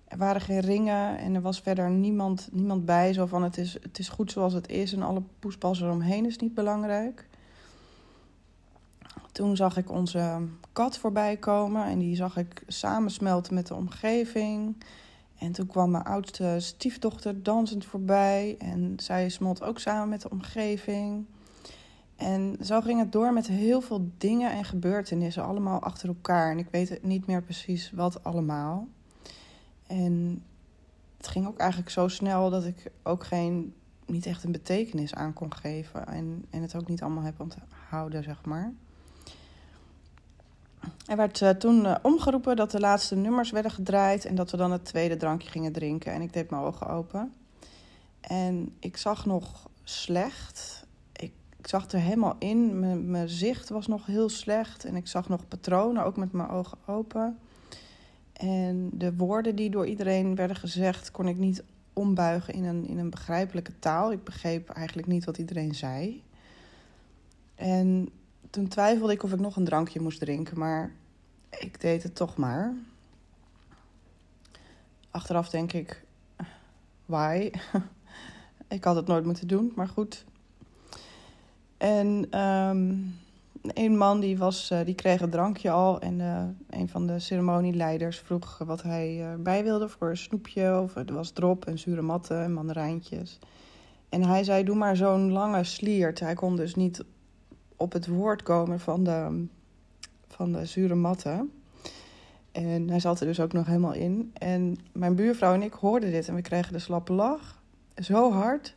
Er 0.07 0.17
waren 0.17 0.41
geen 0.41 0.59
ringen 0.59 1.17
en 1.17 1.35
er 1.35 1.41
was 1.41 1.59
verder 1.59 1.89
niemand, 1.89 2.49
niemand 2.51 2.85
bij. 2.85 3.13
Zo 3.13 3.25
van 3.25 3.43
het 3.43 3.57
is, 3.57 3.73
het 3.81 3.99
is 3.99 4.09
goed 4.09 4.31
zoals 4.31 4.53
het 4.53 4.69
is 4.69 4.93
en 4.93 5.01
alle 5.01 5.21
poespas 5.39 5.81
eromheen 5.81 6.25
is 6.25 6.37
niet 6.37 6.53
belangrijk. 6.53 7.27
Toen 9.31 9.55
zag 9.55 9.77
ik 9.77 9.91
onze 9.91 10.41
kat 10.73 10.97
voorbij 10.97 11.37
komen 11.37 11.85
en 11.85 11.99
die 11.99 12.15
zag 12.15 12.37
ik 12.37 12.63
samensmelten 12.67 13.53
met 13.53 13.67
de 13.67 13.75
omgeving. 13.75 14.83
En 15.37 15.51
toen 15.51 15.67
kwam 15.67 15.91
mijn 15.91 16.03
oudste 16.03 16.55
stiefdochter 16.59 17.43
dansend 17.43 17.85
voorbij 17.85 18.55
en 18.59 18.93
zij 18.97 19.29
smolt 19.29 19.63
ook 19.63 19.79
samen 19.79 20.09
met 20.09 20.21
de 20.21 20.29
omgeving. 20.29 21.25
En 22.17 22.57
zo 22.61 22.81
ging 22.81 22.99
het 22.99 23.11
door 23.11 23.33
met 23.33 23.47
heel 23.47 23.81
veel 23.81 24.11
dingen 24.17 24.51
en 24.51 24.65
gebeurtenissen, 24.65 25.43
allemaal 25.43 25.81
achter 25.81 26.07
elkaar. 26.07 26.51
En 26.51 26.57
ik 26.57 26.67
weet 26.71 27.03
niet 27.03 27.27
meer 27.27 27.41
precies 27.43 27.91
wat 27.91 28.23
allemaal. 28.23 28.87
En 29.87 30.43
het 31.17 31.27
ging 31.27 31.47
ook 31.47 31.57
eigenlijk 31.57 31.91
zo 31.91 32.07
snel 32.07 32.49
dat 32.49 32.65
ik 32.65 32.91
ook 33.03 33.23
geen, 33.23 33.73
niet 34.05 34.25
echt 34.25 34.43
een 34.43 34.51
betekenis 34.51 35.13
aan 35.13 35.33
kon 35.33 35.55
geven. 35.55 36.07
En, 36.07 36.45
en 36.49 36.61
het 36.61 36.75
ook 36.75 36.87
niet 36.87 37.01
allemaal 37.01 37.23
heb 37.23 37.39
onthouden, 37.39 38.23
zeg 38.23 38.45
maar. 38.45 38.73
Er 41.05 41.17
werd 41.17 41.41
uh, 41.41 41.49
toen 41.49 41.85
uh, 41.85 41.95
omgeroepen 42.01 42.55
dat 42.55 42.71
de 42.71 42.79
laatste 42.79 43.15
nummers 43.15 43.51
werden 43.51 43.71
gedraaid 43.71 44.25
en 44.25 44.35
dat 44.35 44.51
we 44.51 44.57
dan 44.57 44.71
het 44.71 44.85
tweede 44.85 45.17
drankje 45.17 45.49
gingen 45.49 45.71
drinken. 45.71 46.13
En 46.13 46.21
ik 46.21 46.33
deed 46.33 46.49
mijn 46.49 46.63
ogen 46.63 46.87
open. 46.87 47.33
En 48.21 48.75
ik 48.79 48.97
zag 48.97 49.25
nog 49.25 49.69
slecht 49.83 50.86
ik 51.67 51.73
zag 51.73 51.91
er 51.91 51.99
helemaal 51.99 52.35
in. 52.39 52.79
Mijn, 53.09 53.29
zicht 53.29 53.69
was 53.69 53.87
nog 53.87 54.05
heel 54.05 54.29
slecht. 54.29 54.85
En 54.85 54.95
ik 54.95 55.07
zag 55.07 55.29
nog 55.29 55.47
patronen, 55.47 56.03
ook 56.03 56.17
met 56.17 56.31
mijn 56.31 56.49
ogen 56.49 56.77
open. 56.85 57.37
En 58.33 58.89
de 58.93 59.15
woorden 59.15 59.55
die 59.55 59.69
door 59.69 59.87
iedereen 59.87 60.35
werden 60.35 60.55
gezegd, 60.55 61.11
kon 61.11 61.27
ik 61.27 61.37
niet 61.37 61.63
ombuigen 61.93 62.53
in 62.53 62.63
een, 62.63 62.87
in 62.87 62.97
een 62.97 63.09
begrijpelijke 63.09 63.79
taal. 63.79 64.11
Ik 64.11 64.23
begreep 64.23 64.69
eigenlijk 64.69 65.07
niet 65.07 65.25
wat 65.25 65.37
iedereen 65.37 65.75
zei. 65.75 66.23
En 67.55 68.09
toen 68.49 68.67
twijfelde 68.67 69.13
ik 69.13 69.23
of 69.23 69.33
ik 69.33 69.39
nog 69.39 69.55
een 69.55 69.65
drankje 69.65 70.01
moest 70.01 70.19
drinken, 70.19 70.59
maar 70.59 70.91
ik 71.49 71.81
deed 71.81 72.03
het 72.03 72.15
toch 72.15 72.37
maar. 72.37 72.73
Achteraf 75.11 75.49
denk 75.49 75.73
ik, 75.73 76.03
why? 77.05 77.51
ik 78.67 78.83
had 78.83 78.95
het 78.95 79.07
nooit 79.07 79.25
moeten 79.25 79.47
doen, 79.47 79.71
maar 79.75 79.87
goed. 79.87 80.25
En 81.77 82.39
um, 82.39 83.15
een 83.73 83.97
man 83.97 84.19
die, 84.19 84.37
was, 84.37 84.71
uh, 84.71 84.79
die 84.85 84.95
kreeg 84.95 85.21
een 85.21 85.29
drankje 85.29 85.71
al. 85.71 85.99
En 85.99 86.19
uh, 86.19 86.43
een 86.69 86.89
van 86.89 87.07
de 87.07 87.19
ceremonieleiders 87.19 88.19
vroeg 88.19 88.57
wat 88.57 88.81
hij 88.81 89.21
erbij 89.21 89.63
wilde 89.63 89.89
voor 89.89 90.09
een 90.09 90.17
snoepje. 90.17 90.79
Of 90.81 90.93
was 91.05 91.31
drop 91.31 91.65
en 91.65 91.79
zure 91.79 92.01
matten 92.01 92.43
en 92.43 92.53
mandarijntjes. 92.53 93.39
En 94.09 94.23
hij 94.23 94.43
zei, 94.43 94.63
doe 94.63 94.75
maar 94.75 94.95
zo'n 94.95 95.31
lange 95.31 95.63
sliert. 95.63 96.19
Hij 96.19 96.33
kon 96.33 96.55
dus 96.55 96.75
niet 96.75 97.03
op 97.75 97.93
het 97.93 98.07
woord 98.07 98.43
komen 98.43 98.79
van 98.79 99.03
de, 99.03 99.45
van 100.27 100.51
de 100.51 100.65
zure 100.65 100.95
matten. 100.95 101.51
En 102.51 102.89
hij 102.89 102.99
zat 102.99 103.19
er 103.19 103.25
dus 103.25 103.39
ook 103.39 103.53
nog 103.53 103.65
helemaal 103.65 103.93
in. 103.93 104.31
En 104.33 104.77
mijn 104.91 105.15
buurvrouw 105.15 105.53
en 105.53 105.61
ik 105.61 105.73
hoorden 105.73 106.11
dit 106.11 106.27
en 106.27 106.35
we 106.35 106.41
kregen 106.41 106.73
de 106.73 106.79
slappe 106.79 107.13
lach. 107.13 107.61
Zo 107.95 108.31
hard. 108.31 108.75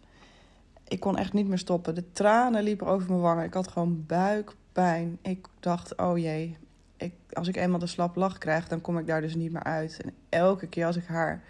Ik 0.90 1.00
kon 1.00 1.16
echt 1.16 1.32
niet 1.32 1.48
meer 1.48 1.58
stoppen. 1.58 1.94
De 1.94 2.12
tranen 2.12 2.62
liepen 2.62 2.86
over 2.86 3.08
mijn 3.08 3.20
wangen. 3.20 3.44
Ik 3.44 3.54
had 3.54 3.68
gewoon 3.68 4.04
buikpijn. 4.06 5.18
Ik 5.22 5.46
dacht, 5.60 5.96
oh 5.96 6.18
jee. 6.18 6.56
Ik, 6.96 7.12
als 7.32 7.48
ik 7.48 7.56
eenmaal 7.56 7.78
de 7.78 7.86
slappe 7.86 8.18
lach 8.18 8.38
krijg, 8.38 8.68
dan 8.68 8.80
kom 8.80 8.98
ik 8.98 9.06
daar 9.06 9.20
dus 9.20 9.34
niet 9.34 9.52
meer 9.52 9.62
uit. 9.62 10.00
En 10.02 10.12
elke 10.28 10.66
keer 10.66 10.86
als 10.86 10.96
ik 10.96 11.04
haar, 11.06 11.42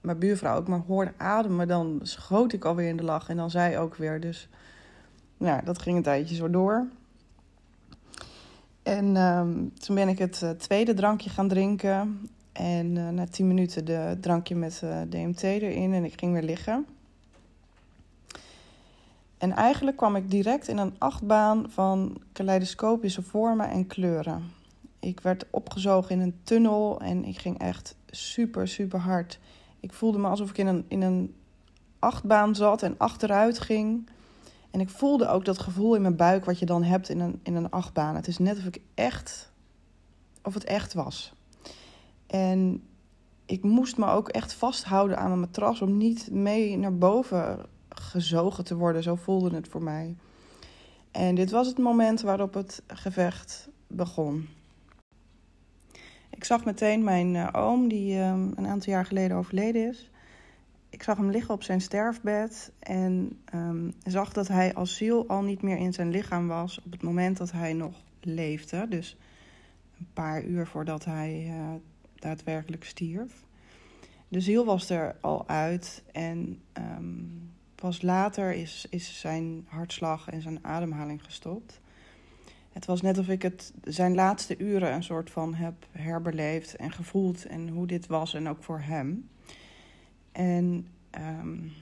mijn 0.00 0.18
buurvrouw 0.18 0.56
ook 0.56 0.68
maar 0.68 0.82
hoorde 0.86 1.12
ademen, 1.16 1.68
dan 1.68 2.00
schoot 2.02 2.52
ik 2.52 2.64
alweer 2.64 2.88
in 2.88 2.96
de 2.96 3.02
lach. 3.02 3.28
En 3.28 3.36
dan 3.36 3.50
zij 3.50 3.78
ook 3.78 3.96
weer. 3.96 4.20
Dus 4.20 4.48
nou, 5.36 5.64
dat 5.64 5.78
ging 5.78 5.96
een 5.96 6.02
tijdje 6.02 6.34
zo 6.34 6.50
door. 6.50 6.86
En 8.82 9.16
um, 9.16 9.72
toen 9.74 9.94
ben 9.94 10.08
ik 10.08 10.18
het 10.18 10.40
uh, 10.44 10.50
tweede 10.50 10.94
drankje 10.94 11.30
gaan 11.30 11.48
drinken. 11.48 12.28
En 12.52 12.96
uh, 12.96 13.08
na 13.08 13.26
tien 13.26 13.46
minuten 13.46 13.84
de 13.84 14.16
drankje 14.20 14.54
met 14.54 14.80
uh, 14.84 15.00
DMT 15.08 15.42
erin 15.42 15.92
en 15.92 16.04
ik 16.04 16.18
ging 16.18 16.32
weer 16.32 16.42
liggen. 16.42 16.86
En 19.38 19.52
eigenlijk 19.52 19.96
kwam 19.96 20.16
ik 20.16 20.30
direct 20.30 20.68
in 20.68 20.78
een 20.78 20.94
achtbaan 20.98 21.70
van 21.70 22.20
kaleidoscopische 22.32 23.22
vormen 23.22 23.68
en 23.68 23.86
kleuren. 23.86 24.52
Ik 25.00 25.20
werd 25.20 25.46
opgezogen 25.50 26.10
in 26.10 26.20
een 26.20 26.38
tunnel 26.42 27.00
en 27.00 27.24
ik 27.24 27.38
ging 27.38 27.58
echt 27.58 27.96
super, 28.10 28.68
super 28.68 28.98
hard. 28.98 29.38
Ik 29.80 29.92
voelde 29.92 30.18
me 30.18 30.28
alsof 30.28 30.50
ik 30.50 30.58
in 30.58 30.66
een, 30.66 30.84
in 30.88 31.02
een 31.02 31.34
achtbaan 31.98 32.54
zat 32.54 32.82
en 32.82 32.94
achteruit 32.98 33.58
ging. 33.58 34.08
En 34.70 34.80
ik 34.80 34.88
voelde 34.88 35.28
ook 35.28 35.44
dat 35.44 35.58
gevoel 35.58 35.94
in 35.94 36.02
mijn 36.02 36.16
buik 36.16 36.44
wat 36.44 36.58
je 36.58 36.66
dan 36.66 36.82
hebt 36.82 37.08
in 37.08 37.20
een, 37.20 37.40
in 37.42 37.54
een 37.54 37.70
achtbaan. 37.70 38.16
Het 38.16 38.26
is 38.26 38.38
net 38.38 38.58
of 38.58 38.64
ik 38.64 38.80
echt, 38.94 39.52
of 40.42 40.54
het 40.54 40.64
echt 40.64 40.94
was. 40.94 41.32
En 42.26 42.82
ik 43.46 43.62
moest 43.62 43.96
me 43.96 44.06
ook 44.06 44.28
echt 44.28 44.52
vasthouden 44.52 45.18
aan 45.18 45.28
mijn 45.28 45.40
matras 45.40 45.80
om 45.80 45.96
niet 45.96 46.30
mee 46.30 46.76
naar 46.76 46.98
boven 46.98 47.66
gezogen 48.00 48.64
te 48.64 48.76
worden. 48.76 49.02
Zo 49.02 49.14
voelde 49.14 49.54
het 49.54 49.68
voor 49.68 49.82
mij. 49.82 50.16
En 51.10 51.34
dit 51.34 51.50
was 51.50 51.66
het 51.66 51.78
moment 51.78 52.20
waarop 52.20 52.54
het 52.54 52.82
gevecht 52.86 53.68
begon. 53.86 54.48
Ik 56.30 56.44
zag 56.44 56.64
meteen 56.64 57.04
mijn 57.04 57.34
uh, 57.34 57.48
oom, 57.52 57.88
die 57.88 58.14
uh, 58.14 58.26
een 58.28 58.66
aantal 58.66 58.92
jaar 58.92 59.06
geleden 59.06 59.36
overleden 59.36 59.88
is 59.88 60.10
ik 60.96 61.02
zag 61.02 61.16
hem 61.16 61.30
liggen 61.30 61.54
op 61.54 61.62
zijn 61.62 61.80
sterfbed 61.80 62.72
en 62.78 63.38
um, 63.54 63.92
zag 64.02 64.32
dat 64.32 64.48
hij 64.48 64.74
als 64.74 64.96
ziel 64.96 65.28
al 65.28 65.42
niet 65.42 65.62
meer 65.62 65.76
in 65.76 65.92
zijn 65.92 66.10
lichaam 66.10 66.46
was 66.46 66.80
op 66.84 66.92
het 66.92 67.02
moment 67.02 67.36
dat 67.36 67.52
hij 67.52 67.72
nog 67.72 68.04
leefde. 68.20 68.86
Dus 68.88 69.16
een 69.98 70.08
paar 70.12 70.44
uur 70.44 70.66
voordat 70.66 71.04
hij 71.04 71.46
uh, 71.48 71.74
daadwerkelijk 72.14 72.84
stierf. 72.84 73.44
De 74.28 74.40
ziel 74.40 74.64
was 74.64 74.90
er 74.90 75.16
al 75.20 75.48
uit 75.48 76.02
en 76.12 76.62
um, 76.72 77.52
pas 77.76 78.02
later 78.02 78.52
is, 78.52 78.86
is 78.90 79.20
zijn 79.20 79.66
hartslag 79.68 80.28
en 80.28 80.42
zijn 80.42 80.64
ademhaling 80.64 81.24
gestopt. 81.24 81.80
Het 82.72 82.86
was 82.86 83.02
net 83.02 83.18
of 83.18 83.28
ik 83.28 83.42
het 83.42 83.72
zijn 83.84 84.14
laatste 84.14 84.58
uren 84.58 84.92
een 84.92 85.02
soort 85.02 85.30
van 85.30 85.54
heb 85.54 85.74
herbeleefd 85.90 86.76
en 86.76 86.92
gevoeld 86.92 87.46
en 87.46 87.68
hoe 87.68 87.86
dit 87.86 88.06
was 88.06 88.34
en 88.34 88.48
ook 88.48 88.64
voor 88.64 88.80
hem. 88.80 89.28
En 90.32 90.86
um, 91.18 91.72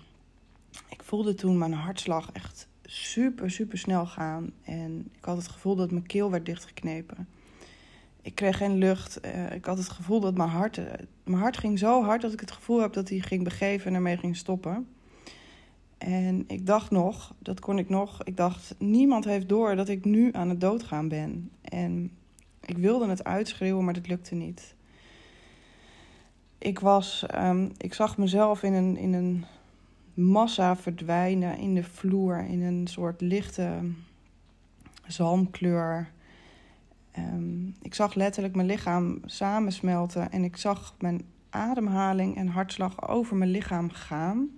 ik 0.88 1.02
voelde 1.02 1.34
toen 1.34 1.58
mijn 1.58 1.72
hartslag 1.72 2.30
echt 2.32 2.68
super, 2.82 3.50
super 3.50 3.78
snel 3.78 4.06
gaan. 4.06 4.52
En 4.62 5.10
ik 5.18 5.24
had 5.24 5.36
het 5.36 5.48
gevoel 5.48 5.76
dat 5.76 5.90
mijn 5.90 6.06
keel 6.06 6.30
werd 6.30 6.46
dichtgeknepen. 6.46 7.28
Ik 8.22 8.34
kreeg 8.34 8.56
geen 8.56 8.78
lucht. 8.78 9.26
Uh, 9.26 9.52
ik 9.52 9.64
had 9.64 9.78
het 9.78 9.88
gevoel 9.88 10.20
dat 10.20 10.36
mijn 10.36 10.48
hart... 10.48 10.76
Uh, 10.76 10.84
mijn 11.24 11.40
hart 11.40 11.56
ging 11.56 11.78
zo 11.78 12.02
hard 12.04 12.22
dat 12.22 12.32
ik 12.32 12.40
het 12.40 12.50
gevoel 12.50 12.80
heb 12.80 12.92
dat 12.92 13.08
hij 13.08 13.18
ging 13.18 13.44
begeven 13.44 13.86
en 13.86 13.94
ermee 13.94 14.16
ging 14.16 14.36
stoppen. 14.36 14.88
En 16.06 16.44
ik 16.46 16.66
dacht 16.66 16.90
nog, 16.90 17.34
dat 17.38 17.60
kon 17.60 17.78
ik 17.78 17.88
nog... 17.88 18.24
Ik 18.24 18.36
dacht, 18.36 18.74
niemand 18.78 19.24
heeft 19.24 19.48
door 19.48 19.76
dat 19.76 19.88
ik 19.88 20.04
nu 20.04 20.32
aan 20.32 20.48
het 20.48 20.60
doodgaan 20.60 21.08
ben. 21.08 21.50
En 21.62 22.10
ik 22.60 22.78
wilde 22.78 23.08
het 23.08 23.24
uitschreeuwen, 23.24 23.84
maar 23.84 23.94
dat 23.94 24.08
lukte 24.08 24.34
niet 24.34 24.74
ik, 26.64 26.78
was, 26.78 27.26
um, 27.34 27.72
ik 27.76 27.94
zag 27.94 28.18
mezelf 28.18 28.62
in 28.62 28.72
een, 28.72 28.96
in 28.96 29.12
een 29.12 29.44
massa 30.14 30.76
verdwijnen 30.76 31.58
in 31.58 31.74
de 31.74 31.82
vloer, 31.82 32.38
in 32.38 32.62
een 32.62 32.86
soort 32.86 33.20
lichte 33.20 33.80
zalmkleur. 35.06 36.12
Um, 37.18 37.74
ik 37.82 37.94
zag 37.94 38.14
letterlijk 38.14 38.54
mijn 38.54 38.68
lichaam 38.68 39.18
samensmelten 39.24 40.32
en 40.32 40.44
ik 40.44 40.56
zag 40.56 40.94
mijn 40.98 41.22
ademhaling 41.50 42.36
en 42.36 42.46
hartslag 42.46 43.08
over 43.08 43.36
mijn 43.36 43.50
lichaam 43.50 43.90
gaan. 43.90 44.48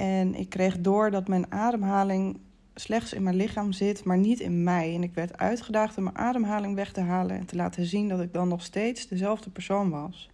En 0.00 0.34
ik 0.34 0.48
kreeg 0.48 0.80
door 0.80 1.10
dat 1.10 1.28
mijn 1.28 1.52
ademhaling 1.52 2.40
slechts 2.74 3.12
in 3.12 3.22
mijn 3.22 3.36
lichaam 3.36 3.72
zit, 3.72 4.04
maar 4.04 4.18
niet 4.18 4.40
in 4.40 4.62
mij. 4.62 4.94
En 4.94 5.02
ik 5.02 5.14
werd 5.14 5.38
uitgedaagd 5.38 5.96
om 5.96 6.02
mijn 6.02 6.18
ademhaling 6.18 6.74
weg 6.74 6.92
te 6.92 7.00
halen 7.00 7.38
en 7.38 7.46
te 7.46 7.56
laten 7.56 7.86
zien 7.86 8.08
dat 8.08 8.20
ik 8.20 8.32
dan 8.32 8.48
nog 8.48 8.62
steeds 8.62 9.08
dezelfde 9.08 9.50
persoon 9.50 9.90
was. 9.90 10.30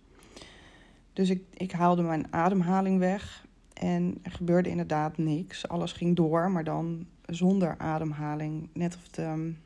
Dus 1.13 1.31
ik, 1.31 1.43
ik 1.53 1.73
haalde 1.73 2.03
mijn 2.03 2.33
ademhaling 2.33 2.99
weg 2.99 3.47
en 3.73 4.19
er 4.23 4.31
gebeurde 4.31 4.69
inderdaad 4.69 5.19
niks. 5.19 5.69
Alles 5.69 5.93
ging 5.93 6.17
door, 6.17 6.51
maar 6.51 6.65
dan 6.65 7.07
zonder 7.25 7.79
ademhaling. 7.79 8.69
Net 8.73 8.97
of 8.97 9.03
het. 9.03 9.19
Um, 9.19 9.59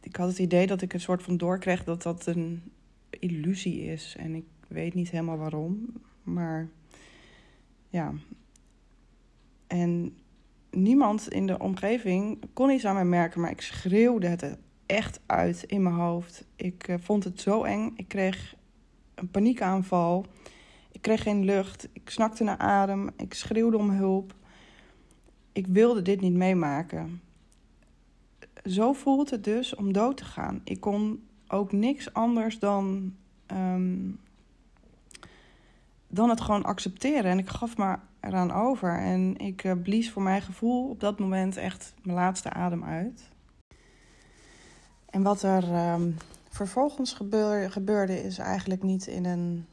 ik 0.00 0.16
had 0.16 0.28
het 0.28 0.38
idee 0.38 0.66
dat 0.66 0.82
ik 0.82 0.92
een 0.92 1.00
soort 1.00 1.22
van 1.22 1.36
doorkreeg 1.36 1.84
dat 1.84 2.02
dat 2.02 2.26
een 2.26 2.62
illusie 3.10 3.84
is. 3.84 4.16
En 4.18 4.34
ik 4.34 4.46
weet 4.68 4.94
niet 4.94 5.10
helemaal 5.10 5.38
waarom. 5.38 5.86
Maar 6.22 6.68
ja. 7.94 8.12
En 9.66 10.16
niemand 10.70 11.28
in 11.28 11.46
de 11.46 11.58
omgeving 11.58 12.38
kon 12.52 12.70
iets 12.70 12.84
aan 12.84 12.94
mij 12.94 13.04
merken, 13.04 13.40
maar 13.40 13.50
ik 13.50 13.60
schreeuwde 13.60 14.26
het 14.26 14.58
echt 14.86 15.20
uit 15.26 15.62
in 15.62 15.82
mijn 15.82 15.94
hoofd. 15.94 16.44
Ik 16.56 16.88
uh, 16.88 16.96
vond 16.98 17.24
het 17.24 17.40
zo 17.40 17.62
eng. 17.62 17.92
Ik 17.96 18.08
kreeg 18.08 18.54
een 19.14 19.30
paniekaanval. 19.30 20.26
Ik 20.92 21.02
kreeg 21.02 21.22
geen 21.22 21.44
lucht. 21.44 21.88
Ik 21.92 22.10
snakte 22.10 22.44
naar 22.44 22.58
adem. 22.58 23.10
Ik 23.16 23.34
schreeuwde 23.34 23.76
om 23.76 23.90
hulp. 23.90 24.34
Ik 25.52 25.66
wilde 25.66 26.02
dit 26.02 26.20
niet 26.20 26.34
meemaken. 26.34 27.20
Zo 28.64 28.92
voelt 28.92 29.30
het 29.30 29.44
dus 29.44 29.74
om 29.74 29.92
dood 29.92 30.16
te 30.16 30.24
gaan. 30.24 30.60
Ik 30.64 30.80
kon 30.80 31.28
ook 31.48 31.72
niks 31.72 32.12
anders 32.12 32.58
dan, 32.58 33.14
um, 33.52 34.18
dan 36.14 36.28
het 36.28 36.40
gewoon 36.40 36.64
accepteren. 36.64 37.30
En 37.30 37.38
ik 37.38 37.48
gaf 37.48 37.76
me 37.76 37.96
eraan 38.20 38.52
over. 38.52 38.98
En 38.98 39.36
ik 39.36 39.64
uh, 39.64 39.72
blies 39.82 40.10
voor 40.10 40.22
mijn 40.22 40.42
gevoel 40.42 40.88
op 40.88 41.00
dat 41.00 41.18
moment 41.18 41.56
echt 41.56 41.94
mijn 42.02 42.16
laatste 42.16 42.50
adem 42.50 42.84
uit. 42.84 43.28
En 45.10 45.22
wat 45.22 45.42
er 45.42 45.92
um, 45.92 46.16
vervolgens 46.48 47.12
gebeurde 47.68 48.22
is 48.22 48.38
eigenlijk 48.38 48.82
niet 48.82 49.06
in 49.06 49.24
een 49.24 49.66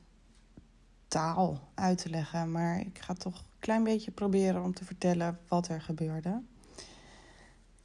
taal 1.08 1.60
uit 1.74 1.98
te 1.98 2.10
leggen, 2.10 2.52
maar 2.52 2.80
ik 2.80 3.00
ga 3.00 3.14
toch 3.14 3.36
een 3.36 3.60
klein 3.60 3.84
beetje 3.84 4.12
proberen 4.12 4.64
om 4.64 4.74
te 4.74 4.86
vertellen 4.86 5.40
wat 5.48 5.68
er 5.68 5.82
gebeurde. 5.82 6.42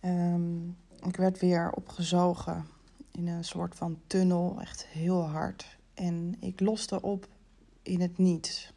Um, 0.04 0.76
ik 1.02 1.16
werd 1.16 1.40
weer 1.40 1.72
opgezogen 1.72 2.66
in 3.10 3.28
een 3.28 3.44
soort 3.44 3.74
van 3.74 3.98
tunnel, 4.06 4.60
echt 4.60 4.86
heel 4.86 5.22
hard. 5.22 5.78
En 5.94 6.36
ik 6.40 6.60
loste 6.60 7.02
op 7.02 7.28
in 7.86 8.00
het 8.00 8.18
niets. 8.18 8.72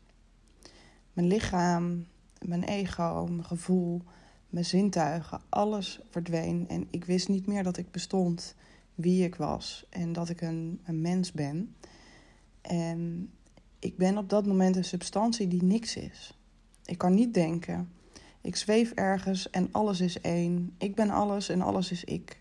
Mijn 1.13 1.27
lichaam, 1.27 2.05
mijn 2.45 2.63
ego, 2.63 3.27
mijn 3.27 3.45
gevoel, 3.45 4.01
mijn 4.49 4.65
zintuigen, 4.65 5.41
alles 5.49 5.99
verdween. 6.09 6.65
En 6.67 6.87
ik 6.89 7.05
wist 7.05 7.27
niet 7.27 7.47
meer 7.47 7.63
dat 7.63 7.77
ik 7.77 7.91
bestond 7.91 8.55
wie 8.95 9.23
ik 9.23 9.35
was 9.35 9.85
en 9.89 10.13
dat 10.13 10.29
ik 10.29 10.41
een, 10.41 10.79
een 10.83 11.01
mens 11.01 11.31
ben. 11.31 11.75
En 12.61 13.31
ik 13.79 13.97
ben 13.97 14.17
op 14.17 14.29
dat 14.29 14.45
moment 14.45 14.75
een 14.75 14.83
substantie 14.83 15.47
die 15.47 15.63
niks 15.63 15.95
is. 15.95 16.37
Ik 16.85 16.97
kan 16.97 17.13
niet 17.13 17.33
denken. 17.33 17.89
Ik 18.41 18.55
zweef 18.55 18.91
ergens 18.91 19.49
en 19.49 19.69
alles 19.71 20.01
is 20.01 20.21
één. 20.21 20.75
Ik 20.77 20.95
ben 20.95 21.09
alles 21.09 21.49
en 21.49 21.61
alles 21.61 21.91
is 21.91 22.03
ik. 22.03 22.39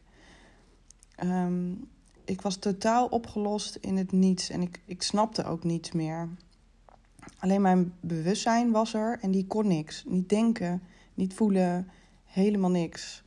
Ehm, 1.15 1.73
ik 2.25 2.41
was 2.41 2.57
totaal 2.57 3.07
opgelost 3.07 3.75
in 3.75 3.97
het 3.97 4.13
niets 4.13 4.51
en 4.51 4.61
ik, 4.61 4.81
ik 4.85 5.03
snapte 5.03 5.45
ook 5.45 5.65
niets 5.65 5.93
meer. 5.93 6.29
Alleen 7.39 7.63
mijn 7.63 7.95
bewustzijn 8.01 8.71
was 8.71 8.95
er 8.95 9.19
en 9.21 9.31
die 9.31 9.47
kon 9.47 9.67
niks. 9.67 10.05
Niet 10.07 10.29
denken, 10.29 10.83
niet 11.15 11.35
voelen, 11.35 11.89
helemaal 12.25 12.71
niks. 12.71 13.23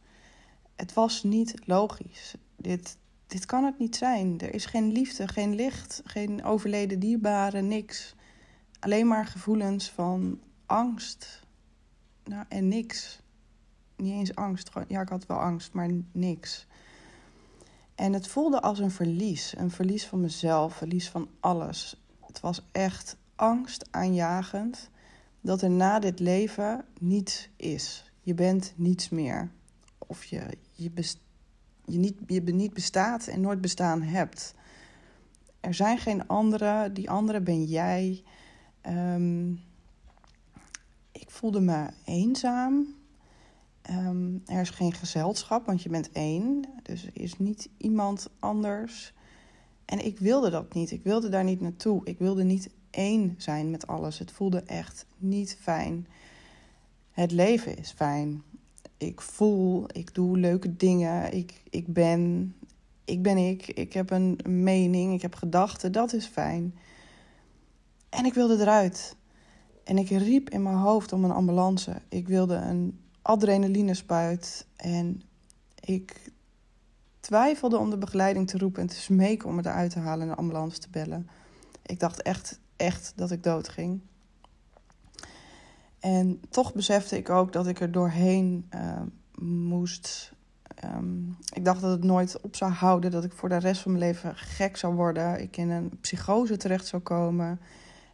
Het 0.76 0.94
was 0.94 1.24
niet 1.24 1.54
logisch. 1.66 2.36
Dit, 2.56 2.98
dit 3.28 3.46
kan 3.46 3.64
het 3.64 3.80
niet 3.80 3.96
zijn. 3.96 4.40
Er 4.40 4.54
is 4.54 4.66
geen 4.66 4.92
liefde, 4.92 5.28
geen 5.28 5.56
licht, 5.56 6.02
geen 6.04 6.44
overleden 6.44 7.00
dierbare, 7.00 7.62
niks. 7.62 8.16
Alleen 8.80 9.08
maar 9.08 9.26
gevoelens 9.26 9.90
van 9.90 10.40
angst. 10.66 11.44
Nou, 12.24 12.46
en 12.50 12.68
niks. 12.68 13.20
Niet 13.96 14.14
eens 14.14 14.36
angst. 14.36 14.70
Ja, 14.88 15.02
ik 15.02 15.10
had 15.10 15.26
wel 15.26 15.40
angst, 15.40 15.74
maar 15.74 15.90
niks. 16.12 16.68
En 17.96 18.14
het 18.14 18.28
voelde 18.28 18.62
als 18.62 18.80
een 18.80 18.92
verlies. 18.92 19.54
Een 19.58 19.72
verlies 19.72 20.06
van 20.06 20.20
mezelf, 20.20 20.76
verlies 20.76 21.10
van 21.10 21.30
alles. 21.40 22.02
Het 22.20 22.40
was 22.40 22.66
echt 22.72 23.18
angstaanjagend 23.42 24.90
dat 25.42 25.62
er 25.62 25.70
na 25.70 26.00
dit 26.00 26.20
leven 26.20 26.86
niets 27.00 27.50
is. 27.56 28.12
Je 28.22 28.34
bent 28.34 28.74
niets 28.76 29.10
meer. 29.10 29.52
Of 29.98 30.24
je, 30.24 30.58
je, 30.72 30.92
best, 30.92 31.20
je, 31.86 31.98
niet, 31.98 32.16
je 32.28 32.42
niet 32.42 32.74
bestaat 32.74 33.28
en 33.28 33.42
nooit 33.42 33.62
bestaan 33.62 34.02
hebt. 34.02 34.56
Er 35.60 35.74
zijn 35.74 35.98
geen 35.98 36.28
anderen. 36.28 36.94
Die 36.94 37.10
andere 37.10 37.42
ben 37.42 37.64
jij. 37.64 38.24
Um, 38.88 39.60
ik 41.12 41.30
voelde 41.30 41.62
me 41.62 41.90
eenzaam. 42.06 42.96
Ehm, 43.82 44.38
er 44.46 44.62
is 44.62 44.70
geen 44.70 44.94
gezelschap, 44.94 45.66
want 45.66 45.84
je 45.84 45.90
bent 45.90 46.12
één. 46.12 46.66
Dus 46.84 47.06
er 47.06 47.22
is 47.22 47.38
niet 47.38 47.70
iemand 47.78 48.30
anders. 48.40 49.14
En 49.86 50.06
ik 50.06 50.20
wilde 50.20 50.50
dat 50.50 50.74
niet. 50.74 50.92
Ik 50.92 51.04
wilde 51.04 51.30
daar 51.30 51.44
niet 51.44 51.62
naartoe. 51.62 52.02
Ik 52.04 52.18
wilde 52.18 52.44
niet 52.44 52.70
één 52.92 53.36
zijn 53.38 53.72
met 53.72 53.88
alles. 53.88 54.20
Het 54.20 54.32
voelde 54.32 54.62
echt 54.62 55.06
niet 55.18 55.58
fijn. 55.60 56.08
Het 57.12 57.32
leven 57.32 57.78
is 57.78 57.92
fijn. 57.92 58.44
Ik 58.98 59.22
voel, 59.22 59.86
ik 59.92 60.14
doe 60.14 60.38
leuke 60.38 60.76
dingen. 60.76 61.34
Ik, 61.34 61.62
ik 61.70 61.88
ben, 61.88 62.56
ik 63.06 63.22
ben 63.22 63.38
ik. 63.38 63.68
Ik 63.68 63.94
heb 63.94 64.10
een 64.10 64.40
mening, 64.46 65.14
ik 65.14 65.22
heb 65.22 65.36
gedachten. 65.36 65.92
Dat 65.92 66.14
is 66.14 66.26
fijn. 66.26 66.76
En 68.10 68.26
ik 68.26 68.34
wilde 68.34 68.62
eruit. 68.62 69.16
En 69.84 69.98
ik 69.98 70.10
riep 70.10 70.50
in 70.50 70.64
mijn 70.64 70.76
hoofd 70.76 71.14
om 71.14 71.24
een 71.24 71.32
ambulance. 71.32 72.02
Ik 72.10 72.28
wilde 72.28 72.56
een 72.56 73.00
adrenalinespuit. 73.22 74.66
En 74.76 75.22
ik 75.80 76.32
twijfelde 77.20 77.78
om 77.78 77.90
de 77.90 77.98
begeleiding 77.98 78.48
te 78.48 78.58
roepen 78.58 78.82
en 78.82 78.88
te 78.88 78.96
smeken 78.96 79.50
om 79.50 79.56
me 79.56 79.62
eruit 79.66 79.92
te 79.92 80.00
halen 80.00 80.26
en 80.26 80.32
een 80.32 80.38
ambulance 80.38 80.80
te 80.80 80.90
bellen. 80.90 81.30
Ik 81.86 82.00
dacht 82.00 82.22
echt, 82.22 82.60
echt 82.82 83.14
dat 83.16 83.32
ik 83.32 83.44
dood 83.44 83.70
ging. 83.70 84.02
En 86.00 86.42
toch 86.50 86.74
besefte 86.74 87.18
ik 87.18 87.30
ook 87.30 87.54
dat 87.54 87.68
ik 87.68 87.80
er 87.80 87.92
doorheen 87.92 88.70
uh, 88.76 89.02
moest. 89.40 90.34
Um, 90.84 91.38
ik 91.54 91.66
dacht 91.66 91.82
dat 91.82 91.92
het 91.92 92.04
nooit 92.04 92.42
op 92.42 92.56
zou 92.56 92.72
houden, 92.72 93.12
dat 93.12 93.24
ik 93.24 93.34
voor 93.34 93.50
de 93.50 93.58
rest 93.58 93.82
van 93.82 93.92
mijn 93.92 94.04
leven 94.04 94.36
gek 94.36 94.78
zou 94.78 94.96
worden. 94.96 95.42
Ik 95.42 95.58
in 95.58 95.70
een 95.70 95.92
psychose 96.02 96.58
terecht 96.58 96.88
zou 96.88 97.02
komen. 97.02 97.60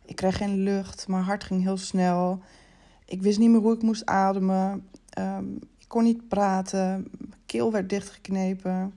Ik 0.05 0.15
kreeg 0.15 0.37
geen 0.37 0.55
lucht, 0.55 1.07
mijn 1.07 1.23
hart 1.23 1.43
ging 1.43 1.61
heel 1.61 1.77
snel. 1.77 2.41
Ik 3.05 3.21
wist 3.21 3.39
niet 3.39 3.49
meer 3.49 3.59
hoe 3.59 3.73
ik 3.73 3.81
moest 3.81 4.05
ademen. 4.05 4.87
Um, 5.19 5.59
ik 5.77 5.87
kon 5.87 6.03
niet 6.03 6.27
praten. 6.27 7.07
Mijn 7.17 7.33
keel 7.45 7.71
werd 7.71 7.89
dichtgeknepen. 7.89 8.93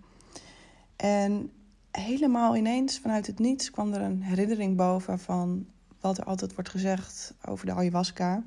En 0.97 1.51
helemaal 1.91 2.57
ineens 2.57 2.99
vanuit 2.99 3.27
het 3.27 3.39
niets 3.39 3.71
kwam 3.71 3.93
er 3.93 4.01
een 4.01 4.23
herinnering 4.23 4.77
boven 4.77 5.19
van 5.19 5.67
wat 6.01 6.19
er 6.19 6.25
altijd 6.25 6.55
wordt 6.55 6.71
gezegd 6.71 7.35
over 7.45 7.67
de 7.67 7.73
ayahuasca. 7.73 8.43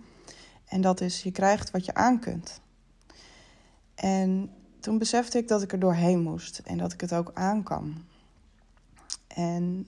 En 0.66 0.82
dat 0.82 1.02
is: 1.02 1.24
je 1.24 1.32
krijgt 1.32 1.72
wat 1.72 1.86
je 1.86 1.94
aan 1.94 2.20
kunt. 2.20 2.62
En 3.96 4.50
toen 4.80 4.98
besefte 4.98 5.38
ik 5.38 5.48
dat 5.48 5.62
ik 5.62 5.72
er 5.72 5.80
doorheen 5.80 6.22
moest 6.22 6.60
en 6.60 6.78
dat 6.78 6.94
ik 6.94 7.02
het 7.02 7.14
ook 7.14 7.32
aan 7.34 7.64
kan. 7.64 7.96
En 9.28 9.88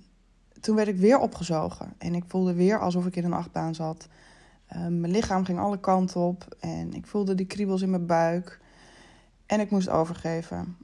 toen 0.61 0.75
werd 0.75 0.87
ik 0.87 0.97
weer 0.97 1.19
opgezogen 1.19 1.93
en 1.97 2.15
ik 2.15 2.23
voelde 2.27 2.53
weer 2.53 2.79
alsof 2.79 3.05
ik 3.05 3.15
in 3.15 3.25
een 3.25 3.33
achtbaan 3.33 3.75
zat. 3.75 4.07
Ehm, 4.67 4.99
mijn 4.99 5.11
lichaam 5.11 5.45
ging 5.45 5.59
alle 5.59 5.79
kanten 5.79 6.21
op 6.21 6.55
en 6.59 6.93
ik 6.93 7.07
voelde 7.07 7.35
die 7.35 7.45
kriebels 7.45 7.81
in 7.81 7.89
mijn 7.89 8.05
buik. 8.05 8.59
En 9.45 9.59
ik 9.59 9.69
moest 9.69 9.89
overgeven. 9.89 10.77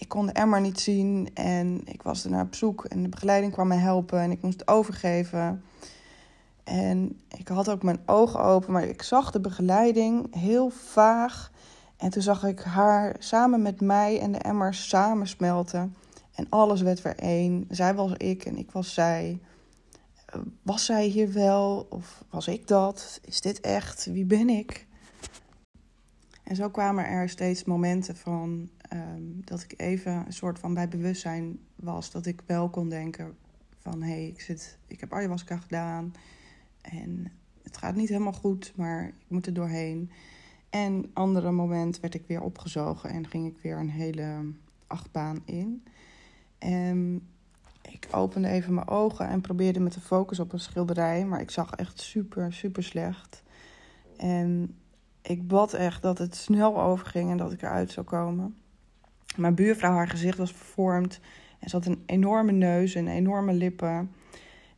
Ik 0.00 0.08
kon 0.08 0.26
de 0.26 0.32
emmer 0.32 0.60
niet 0.60 0.80
zien 0.80 1.28
en 1.34 1.80
ik 1.84 2.02
was 2.02 2.24
er 2.24 2.30
naar 2.30 2.44
op 2.44 2.54
zoek. 2.54 2.84
En 2.84 3.02
de 3.02 3.08
begeleiding 3.08 3.52
kwam 3.52 3.68
me 3.68 3.74
helpen 3.74 4.20
en 4.20 4.30
ik 4.30 4.42
moest 4.42 4.68
overgeven. 4.68 5.62
En 6.64 7.20
ik 7.28 7.48
had 7.48 7.70
ook 7.70 7.82
mijn 7.82 8.00
ogen 8.06 8.40
open, 8.40 8.72
maar 8.72 8.84
ik 8.84 9.02
zag 9.02 9.30
de 9.30 9.40
begeleiding 9.40 10.34
heel 10.34 10.70
vaag. 10.70 11.52
En 11.96 12.10
toen 12.10 12.22
zag 12.22 12.44
ik 12.44 12.60
haar 12.60 13.16
samen 13.18 13.62
met 13.62 13.80
mij 13.80 14.20
en 14.20 14.32
de 14.32 14.38
emmer 14.38 14.74
samen 14.74 15.28
smelten. 15.28 15.96
En 16.34 16.46
alles 16.48 16.80
werd 16.80 17.02
weer 17.02 17.18
één. 17.18 17.66
Zij 17.70 17.94
was 17.94 18.12
ik 18.12 18.44
en 18.44 18.56
ik 18.56 18.70
was 18.70 18.94
zij. 18.94 19.40
Was 20.62 20.84
zij 20.84 21.06
hier 21.06 21.32
wel 21.32 21.86
of 21.90 22.24
was 22.30 22.48
ik 22.48 22.68
dat? 22.68 23.20
Is 23.24 23.40
dit 23.40 23.60
echt? 23.60 24.04
Wie 24.04 24.24
ben 24.24 24.48
ik? 24.48 24.86
En 26.44 26.56
zo 26.56 26.68
kwamen 26.68 27.06
er 27.06 27.28
steeds 27.28 27.64
momenten 27.64 28.16
van 28.16 28.70
ehm, 28.90 29.22
dat 29.44 29.62
ik 29.62 29.74
even 29.76 30.12
een 30.12 30.32
soort 30.32 30.58
van 30.58 30.74
bij 30.74 30.88
bewustzijn 30.88 31.58
was. 31.76 32.10
Dat 32.10 32.26
ik 32.26 32.42
wel 32.46 32.68
kon 32.68 32.88
denken 32.88 33.36
van 33.78 34.02
hé, 34.02 34.10
hey, 34.10 34.26
ik, 34.26 34.40
zit, 34.40 34.78
ik 34.86 35.00
heb 35.00 35.12
ayahuasca 35.12 35.56
gedaan. 35.56 36.14
En 36.80 37.32
het 37.62 37.76
gaat 37.76 37.94
niet 37.94 38.08
helemaal 38.08 38.32
goed, 38.32 38.72
maar 38.76 39.06
ik 39.06 39.14
moet 39.28 39.46
er 39.46 39.54
doorheen. 39.54 40.10
En 40.70 41.10
andere 41.12 41.50
moment 41.50 42.00
werd 42.00 42.14
ik 42.14 42.24
weer 42.26 42.40
opgezogen 42.40 43.10
en 43.10 43.26
ging 43.26 43.46
ik 43.46 43.62
weer 43.62 43.78
een 43.78 43.90
hele 43.90 44.52
achtbaan 44.86 45.42
in. 45.44 45.84
En 46.58 47.22
ik 47.82 48.08
opende 48.10 48.48
even 48.48 48.74
mijn 48.74 48.88
ogen 48.88 49.28
en 49.28 49.40
probeerde 49.40 49.80
me 49.80 49.88
te 49.88 50.00
focussen 50.00 50.44
op 50.44 50.52
een 50.52 50.60
schilderij. 50.60 51.24
Maar 51.24 51.40
ik 51.40 51.50
zag 51.50 51.70
echt 51.70 52.00
super, 52.00 52.52
super 52.52 52.82
slecht. 52.82 53.42
En 54.16 54.74
ik 55.22 55.48
bad 55.48 55.72
echt 55.72 56.02
dat 56.02 56.18
het 56.18 56.36
snel 56.36 56.82
overging 56.82 57.30
en 57.30 57.36
dat 57.36 57.52
ik 57.52 57.62
eruit 57.62 57.90
zou 57.90 58.06
komen. 58.06 58.56
Mijn 59.36 59.54
buurvrouw, 59.54 59.92
haar 59.92 60.08
gezicht 60.08 60.38
was 60.38 60.52
vervormd. 60.52 61.20
En 61.58 61.68
ze 61.68 61.76
had 61.76 61.86
een 61.86 62.02
enorme 62.06 62.52
neus 62.52 62.94
en 62.94 63.08
enorme 63.08 63.52
lippen. 63.52 64.10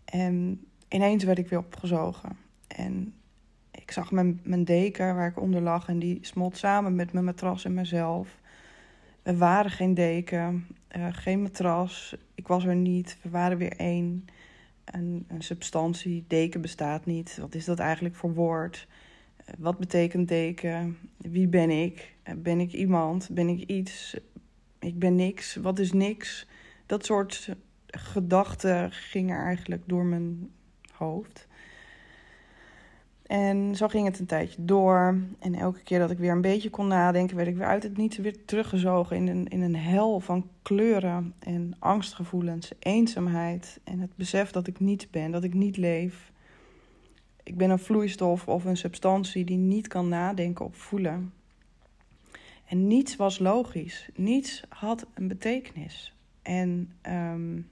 En 0.04 0.64
ineens 0.88 1.24
werd 1.24 1.38
ik 1.38 1.48
weer 1.48 1.58
opgezogen. 1.58 2.36
En 2.66 3.14
ik 3.70 3.90
zag 3.90 4.10
mijn, 4.10 4.40
mijn 4.42 4.64
deken 4.64 5.14
waar 5.14 5.28
ik 5.28 5.40
onder 5.40 5.60
lag 5.60 5.88
en 5.88 5.98
die 5.98 6.18
smolt 6.20 6.56
samen 6.56 6.94
met 6.94 7.12
mijn 7.12 7.24
matras 7.24 7.64
en 7.64 7.74
mezelf. 7.74 8.40
Er 9.22 9.36
waren 9.36 9.70
geen 9.70 9.94
deken, 9.94 10.66
uh, 10.96 11.06
geen 11.10 11.42
matras. 11.42 12.16
Ik 12.34 12.46
was 12.46 12.64
er 12.64 12.76
niet. 12.76 13.18
We 13.22 13.30
waren 13.30 13.58
weer 13.58 13.76
één. 13.76 14.26
Een, 14.84 15.26
substantie, 15.38 16.24
deken 16.28 16.60
bestaat 16.60 17.06
niet. 17.06 17.38
Wat 17.40 17.54
is 17.54 17.64
dat 17.64 17.78
eigenlijk 17.78 18.14
voor 18.14 18.34
woord? 18.34 18.88
Uh, 19.40 19.54
wat 19.58 19.78
betekent 19.78 20.28
deken? 20.28 20.98
Wie 21.16 21.48
ben 21.48 21.70
ik? 21.70 22.11
Uh, 22.28 22.34
ben 22.36 22.60
ik 22.60 22.72
iemand? 22.72 23.28
Ben 23.32 23.48
ik 23.48 23.68
iets? 23.68 24.16
Ik 24.78 24.98
ben 24.98 25.14
niks. 25.14 25.56
Wat 25.56 25.78
is 25.78 25.92
niks? 25.92 26.46
Dat 26.86 27.04
soort 27.04 27.56
gedachten 27.86 28.92
gingen 28.92 29.38
eigenlijk 29.38 29.82
door 29.86 30.04
mijn 30.04 30.50
hoofd. 30.92 31.48
En 33.32 33.76
zo 33.76 33.88
ging 33.88 34.06
het 34.06 34.18
een 34.18 34.26
tijdje 34.26 34.64
door. 34.64 35.18
En 35.38 35.54
elke 35.54 35.82
keer 35.82 35.98
dat 35.98 36.10
ik 36.10 36.18
weer 36.18 36.30
een 36.30 36.40
beetje 36.40 36.70
kon 36.70 36.86
nadenken, 36.86 37.36
werd 37.36 37.48
ik 37.48 37.56
weer 37.56 37.66
uit 37.66 37.82
het 37.82 37.96
niets 37.96 38.16
weer 38.16 38.44
teruggezogen 38.44 39.16
in 39.16 39.26
een, 39.28 39.48
in 39.48 39.60
een 39.60 39.76
hel 39.76 40.20
van 40.20 40.48
kleuren 40.62 41.34
en 41.38 41.76
angstgevoelens, 41.78 42.72
eenzaamheid 42.78 43.80
en 43.84 44.00
het 44.00 44.16
besef 44.16 44.50
dat 44.50 44.66
ik 44.66 44.80
niet 44.80 45.08
ben, 45.10 45.30
dat 45.30 45.44
ik 45.44 45.54
niet 45.54 45.76
leef. 45.76 46.32
Ik 47.42 47.56
ben 47.56 47.70
een 47.70 47.78
vloeistof 47.78 48.48
of 48.48 48.64
een 48.64 48.76
substantie 48.76 49.44
die 49.44 49.56
niet 49.56 49.88
kan 49.88 50.08
nadenken 50.08 50.64
of 50.64 50.76
voelen. 50.76 51.32
En 52.72 52.86
niets 52.86 53.16
was 53.16 53.38
logisch, 53.38 54.08
niets 54.14 54.62
had 54.68 55.06
een 55.14 55.28
betekenis. 55.28 56.14
En 56.42 56.92
um, 57.02 57.68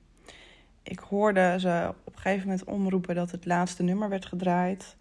ik 0.82 0.98
hoorde 0.98 1.56
ze 1.58 1.94
op 2.04 2.14
een 2.14 2.20
gegeven 2.20 2.48
moment 2.48 2.64
omroepen 2.64 3.14
dat 3.14 3.30
het 3.30 3.46
laatste 3.46 3.82
nummer 3.82 4.08
werd 4.08 4.26
gedraaid. 4.26 4.96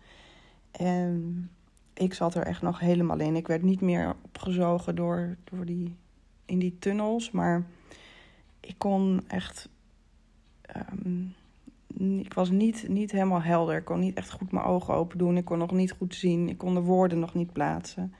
En 0.71 1.49
ik 1.93 2.13
zat 2.13 2.35
er 2.35 2.45
echt 2.45 2.61
nog 2.61 2.79
helemaal 2.79 3.19
in. 3.19 3.35
Ik 3.35 3.47
werd 3.47 3.61
niet 3.61 3.81
meer 3.81 4.15
opgezogen 4.21 4.95
door, 4.95 5.37
door 5.43 5.65
die, 5.65 5.95
in 6.45 6.59
die 6.59 6.77
tunnels. 6.79 7.31
Maar 7.31 7.65
ik 8.59 8.75
kon 8.77 9.23
echt 9.27 9.69
um, 11.05 11.35
ik 11.97 12.33
was 12.33 12.49
niet, 12.49 12.87
niet 12.87 13.11
helemaal 13.11 13.41
helder. 13.41 13.77
Ik 13.77 13.85
kon 13.85 13.99
niet 13.99 14.17
echt 14.17 14.31
goed 14.31 14.51
mijn 14.51 14.65
ogen 14.65 14.93
open 14.93 15.17
doen. 15.17 15.37
Ik 15.37 15.45
kon 15.45 15.57
nog 15.57 15.71
niet 15.71 15.91
goed 15.91 16.15
zien. 16.15 16.49
Ik 16.49 16.57
kon 16.57 16.73
de 16.73 16.81
woorden 16.81 17.19
nog 17.19 17.33
niet 17.33 17.53
plaatsen. 17.53 18.13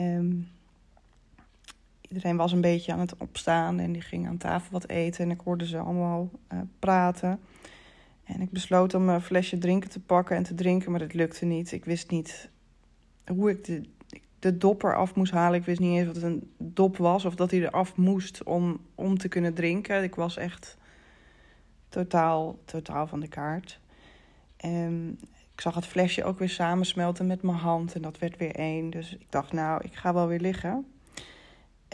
Um, 0.00 0.52
iedereen 2.08 2.36
was 2.36 2.52
een 2.52 2.60
beetje 2.60 2.92
aan 2.92 3.00
het 3.00 3.16
opstaan 3.16 3.78
en 3.78 3.92
die 3.92 4.02
ging 4.02 4.28
aan 4.28 4.36
tafel 4.36 4.72
wat 4.72 4.88
eten. 4.88 5.24
En 5.24 5.30
ik 5.30 5.40
hoorde 5.44 5.66
ze 5.66 5.78
allemaal 5.78 6.30
uh, 6.52 6.58
praten. 6.78 7.40
En 8.24 8.40
ik 8.40 8.50
besloot 8.50 8.94
om 8.94 9.08
een 9.08 9.20
flesje 9.20 9.58
drinken 9.58 9.90
te 9.90 10.00
pakken 10.00 10.36
en 10.36 10.42
te 10.42 10.54
drinken, 10.54 10.90
maar 10.90 11.00
dat 11.00 11.14
lukte 11.14 11.44
niet. 11.44 11.72
Ik 11.72 11.84
wist 11.84 12.10
niet 12.10 12.50
hoe 13.26 13.50
ik 13.50 13.64
de, 13.64 13.82
de 14.38 14.56
dopper 14.58 14.96
af 14.96 15.14
moest 15.14 15.32
halen. 15.32 15.58
Ik 15.58 15.66
wist 15.66 15.80
niet 15.80 15.98
eens 15.98 16.06
wat 16.06 16.22
een 16.22 16.52
dop 16.58 16.96
was 16.96 17.24
of 17.24 17.34
dat 17.34 17.50
hij 17.50 17.60
eraf 17.60 17.96
moest 17.96 18.42
om, 18.42 18.80
om 18.94 19.18
te 19.18 19.28
kunnen 19.28 19.54
drinken. 19.54 20.02
Ik 20.02 20.14
was 20.14 20.36
echt 20.36 20.76
totaal, 21.88 22.58
totaal 22.64 23.06
van 23.06 23.20
de 23.20 23.28
kaart. 23.28 23.80
En 24.56 25.18
ik 25.54 25.60
zag 25.60 25.74
het 25.74 25.86
flesje 25.86 26.24
ook 26.24 26.38
weer 26.38 26.48
samensmelten 26.48 27.26
met 27.26 27.42
mijn 27.42 27.56
hand 27.56 27.94
en 27.94 28.02
dat 28.02 28.18
werd 28.18 28.36
weer 28.36 28.54
één. 28.54 28.90
Dus 28.90 29.14
ik 29.14 29.26
dacht, 29.30 29.52
nou, 29.52 29.84
ik 29.84 29.94
ga 29.94 30.14
wel 30.14 30.26
weer 30.26 30.40
liggen. 30.40 30.86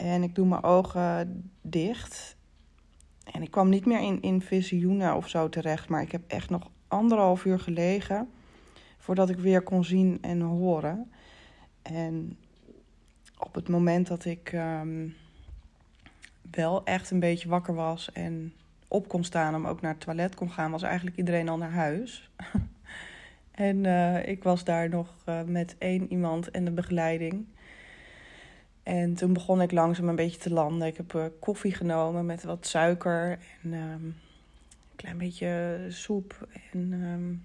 En 0.01 0.23
ik 0.23 0.35
doe 0.35 0.47
mijn 0.47 0.63
ogen 0.63 1.51
dicht. 1.61 2.35
En 3.31 3.41
ik 3.41 3.51
kwam 3.51 3.69
niet 3.69 3.85
meer 3.85 4.01
in, 4.01 4.21
in 4.21 4.41
visioenen 4.41 5.15
of 5.15 5.29
zo 5.29 5.49
terecht. 5.49 5.89
Maar 5.89 6.01
ik 6.01 6.11
heb 6.11 6.21
echt 6.27 6.49
nog 6.49 6.69
anderhalf 6.87 7.45
uur 7.45 7.59
gelegen 7.59 8.29
voordat 8.97 9.29
ik 9.29 9.37
weer 9.37 9.61
kon 9.61 9.83
zien 9.83 10.17
en 10.21 10.41
horen. 10.41 11.11
En 11.81 12.37
op 13.37 13.55
het 13.55 13.69
moment 13.69 14.07
dat 14.07 14.25
ik 14.25 14.51
ehm, 14.51 15.07
wel 16.51 16.85
echt 16.85 17.11
een 17.11 17.19
beetje 17.19 17.49
wakker 17.49 17.73
was 17.73 18.11
en 18.11 18.53
op 18.87 19.07
kon 19.07 19.23
staan 19.23 19.55
om 19.55 19.67
ook 19.67 19.81
naar 19.81 19.91
het 19.91 20.01
toilet 20.01 20.35
kon 20.35 20.51
gaan, 20.51 20.71
was 20.71 20.83
eigenlijk 20.83 21.17
iedereen 21.17 21.49
al 21.49 21.57
naar 21.57 21.71
huis. 21.71 22.31
en 23.51 23.83
uh, 23.83 24.27
ik 24.27 24.43
was 24.43 24.63
daar 24.63 24.89
nog 24.89 25.15
uh, 25.25 25.43
met 25.43 25.75
één 25.77 26.11
iemand 26.11 26.51
en 26.51 26.65
de 26.65 26.71
begeleiding. 26.71 27.45
En 28.83 29.13
toen 29.13 29.33
begon 29.33 29.61
ik 29.61 29.71
langzaam 29.71 30.09
een 30.09 30.15
beetje 30.15 30.39
te 30.39 30.53
landen. 30.53 30.87
Ik 30.87 30.97
heb 30.97 31.13
uh, 31.13 31.25
koffie 31.39 31.73
genomen 31.73 32.25
met 32.25 32.43
wat 32.43 32.67
suiker 32.67 33.39
en 33.63 33.73
um, 33.73 34.03
een 34.03 34.15
klein 34.95 35.17
beetje 35.17 35.85
soep. 35.89 36.47
En 36.71 36.93
um, 36.93 37.43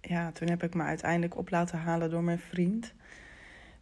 ja, 0.00 0.32
toen 0.32 0.48
heb 0.48 0.62
ik 0.62 0.74
me 0.74 0.82
uiteindelijk 0.82 1.36
op 1.36 1.50
laten 1.50 1.78
halen 1.78 2.10
door 2.10 2.22
mijn 2.22 2.38
vriend. 2.38 2.92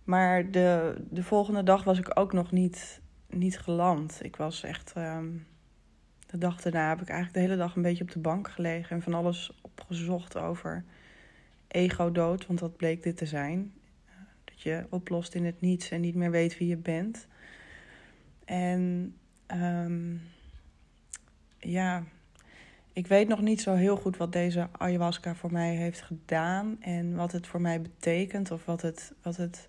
Maar 0.05 0.51
de, 0.51 0.97
de 1.11 1.23
volgende 1.23 1.63
dag 1.63 1.85
was 1.85 1.99
ik 1.99 2.19
ook 2.19 2.33
nog 2.33 2.51
niet, 2.51 3.01
niet 3.27 3.59
geland. 3.59 4.19
Ik 4.23 4.37
was 4.37 4.63
echt. 4.63 4.93
Um, 4.97 5.47
de 6.27 6.39
dag 6.39 6.61
daarna 6.61 6.89
heb 6.89 7.01
ik 7.01 7.09
eigenlijk 7.09 7.35
de 7.35 7.45
hele 7.45 7.63
dag 7.63 7.77
een 7.77 7.83
beetje 7.83 8.05
op 8.05 8.11
de 8.11 8.19
bank 8.19 8.49
gelegen 8.49 8.97
en 8.97 9.03
van 9.03 9.15
alles 9.15 9.53
opgezocht 9.61 10.37
over 10.37 10.85
ego-dood, 11.69 12.47
want 12.47 12.59
dat 12.59 12.77
bleek 12.77 13.03
dit 13.03 13.17
te 13.17 13.27
zijn. 13.27 13.73
Dat 14.57 14.65
je 14.65 14.87
oplost 14.91 15.35
in 15.35 15.45
het 15.45 15.61
niets 15.61 15.91
en 15.91 16.01
niet 16.01 16.15
meer 16.15 16.31
weet 16.31 16.59
wie 16.59 16.69
je 16.69 16.77
bent. 16.77 17.27
En 18.45 19.15
um, 19.53 20.23
ja, 21.59 22.05
ik 22.93 23.07
weet 23.07 23.29
nog 23.29 23.41
niet 23.41 23.61
zo 23.61 23.75
heel 23.75 23.97
goed 23.97 24.17
wat 24.17 24.33
deze 24.33 24.69
ayahuasca 24.73 25.35
voor 25.35 25.53
mij 25.53 25.75
heeft 25.75 26.03
gedaan 26.03 26.77
en 26.81 27.15
wat 27.15 27.33
het 27.33 27.47
voor 27.47 27.61
mij 27.61 27.81
betekent 27.81 28.51
of 28.51 28.65
wat 28.65 28.83
het, 28.83 29.13
wat 29.23 29.37
het 29.37 29.69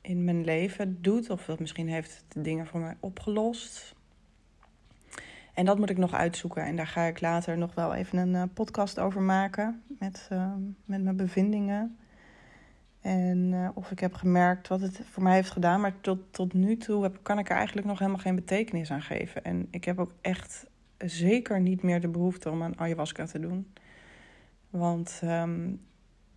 in 0.00 0.24
mijn 0.24 0.44
leven 0.44 1.02
doet. 1.02 1.30
Of 1.30 1.44
dat 1.44 1.60
misschien 1.60 1.88
heeft 1.88 2.24
het 2.28 2.44
dingen 2.44 2.66
voor 2.66 2.80
mij 2.80 2.96
opgelost. 3.00 3.94
En 5.54 5.64
dat 5.64 5.78
moet 5.78 5.90
ik 5.90 5.98
nog 5.98 6.14
uitzoeken. 6.14 6.64
En 6.64 6.76
daar 6.76 6.86
ga 6.86 7.04
ik 7.04 7.20
later 7.20 7.58
nog 7.58 7.74
wel 7.74 7.94
even 7.94 8.18
een 8.18 8.34
uh, 8.34 8.42
podcast 8.54 8.98
over 8.98 9.22
maken. 9.22 9.82
Met, 9.98 10.28
uh, 10.32 10.52
met 10.84 11.02
mijn 11.02 11.16
bevindingen. 11.16 11.98
En 13.00 13.52
uh, 13.52 13.68
of 13.74 13.90
ik 13.90 13.98
heb 13.98 14.14
gemerkt 14.14 14.68
wat 14.68 14.80
het 14.80 15.00
voor 15.10 15.22
mij 15.22 15.34
heeft 15.34 15.50
gedaan. 15.50 15.80
Maar 15.80 16.00
tot, 16.00 16.18
tot 16.30 16.52
nu 16.52 16.76
toe 16.76 17.02
heb, 17.02 17.18
kan 17.22 17.38
ik 17.38 17.50
er 17.50 17.56
eigenlijk 17.56 17.86
nog 17.86 17.98
helemaal 17.98 18.20
geen 18.20 18.34
betekenis 18.34 18.90
aan 18.90 19.02
geven. 19.02 19.44
En 19.44 19.68
ik 19.70 19.84
heb 19.84 19.98
ook 19.98 20.12
echt 20.20 20.66
zeker 20.98 21.60
niet 21.60 21.82
meer 21.82 22.00
de 22.00 22.08
behoefte 22.08 22.50
om 22.50 22.62
aan 22.62 22.78
ayahuasca 22.78 23.26
te 23.26 23.40
doen. 23.40 23.72
Want 24.70 25.20
um, 25.24 25.80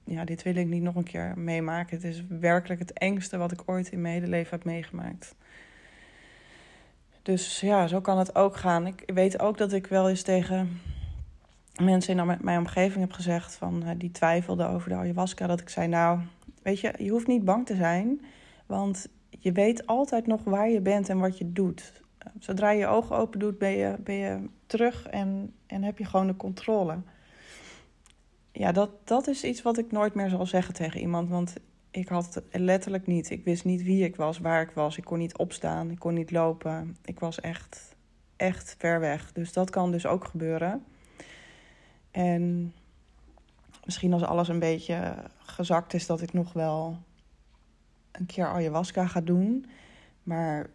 ja, 0.04 0.26
dit 0.26 0.44
wil 0.44 0.56
ik 0.56 0.68
niet 0.68 0.82
nog 0.82 0.96
een 0.96 1.04
keer 1.04 1.34
meemaken. 1.38 1.96
Het 1.96 2.06
is 2.06 2.24
werkelijk 2.28 2.80
het 2.80 2.94
engste 2.94 3.38
wat 3.38 3.52
ik 3.52 3.62
ooit 3.66 3.90
in 3.90 4.02
mijn 4.02 4.14
hele 4.14 4.28
leven 4.28 4.50
heb 4.50 4.64
meegemaakt. 4.64 5.36
Dus 7.22 7.60
ja, 7.60 7.88
zo 7.88 8.02
kan 8.02 8.18
het 8.18 8.36
ook 8.36 8.56
gaan. 8.58 8.88
Ik 8.88 9.04
weet 9.06 9.40
ook 9.40 9.58
dat 9.58 9.74
ik 9.74 9.88
wel 9.88 10.10
eens 10.10 10.22
tegen 10.22 10.82
mensen 11.82 12.18
in 12.18 12.38
mijn 12.42 12.60
omgeving 12.60 13.00
heb 13.00 13.12
gezegd... 13.12 13.56
Van, 13.56 13.84
uh, 13.84 13.90
die 13.98 14.12
twijfelden 14.12 14.70
over 14.70 14.90
de 14.90 14.96
ayahuasca, 14.96 15.48
dat 15.48 15.60
ik 15.60 15.70
zei... 15.70 15.88
nou, 15.88 16.20
weet 16.64 16.80
je, 16.80 16.94
je 16.98 17.10
hoeft 17.10 17.28
niet 17.28 17.46
bang 17.46 17.66
te 17.66 17.76
zijn... 17.76 18.22
want 18.66 19.08
je 19.30 19.52
weet 19.52 19.88
altijd 19.88 20.28
nog 20.28 20.44
waar 20.44 20.70
je 20.70 20.82
bent 20.82 21.10
en 21.10 21.20
wat 21.20 21.38
je 21.38 21.52
doet. 21.52 22.02
Zodra 22.40 22.72
je 22.72 22.80
je 22.80 22.88
ogen 22.88 23.16
open 23.16 23.40
doet, 23.40 23.58
ben 23.58 23.72
je, 23.72 23.96
ben 24.00 24.16
je 24.16 24.50
terug 24.66 25.08
en, 25.08 25.54
en 25.68 25.84
heb 25.84 25.98
je 25.98 26.06
gewoon 26.06 26.28
de 26.28 26.36
controle. 26.36 26.98
Ja, 28.52 28.72
dat, 28.72 29.08
dat 29.08 29.28
is 29.28 29.44
iets 29.44 29.62
wat 29.62 29.78
ik 29.78 29.92
nooit 29.92 30.14
meer 30.14 30.30
zal 30.30 30.46
zeggen 30.46 30.74
tegen 30.74 31.00
iemand. 31.00 31.30
Want 31.30 31.56
ik 31.92 32.08
had 32.08 32.34
het 32.34 32.44
letterlijk 32.52 33.08
niet. 33.08 33.30
Ik 33.30 33.44
wist 33.44 33.66
niet 33.66 33.84
wie 33.84 34.04
ik 34.04 34.16
was, 34.16 34.40
waar 34.40 34.62
ik 34.62 34.72
was. 34.72 34.98
Ik 34.98 35.04
kon 35.04 35.18
niet 35.18 35.38
opstaan, 35.38 35.92
ik 35.92 36.00
kon 36.00 36.14
niet 36.14 36.32
lopen. 36.32 36.98
Ik 37.06 37.20
was 37.20 37.40
echt, 37.40 37.96
echt 38.36 38.76
ver 38.78 39.00
weg. 39.00 39.32
Dus 39.32 39.54
dat 39.54 39.70
kan 39.70 39.92
dus 39.92 40.06
ook 40.06 40.26
gebeuren. 40.26 40.86
En 42.12 42.74
misschien 43.86 44.14
als 44.14 44.24
alles 44.24 44.48
een 44.48 44.60
beetje 44.60 45.16
gezakt 45.54 45.94
is, 45.94 46.06
dat 46.06 46.22
ik 46.22 46.34
nog 46.34 46.54
wel 46.54 46.98
een 48.12 48.26
keer 48.26 48.48
ayahuasca 48.48 49.08
ga 49.08 49.22
doen. 49.22 49.66
Maar 50.24 50.70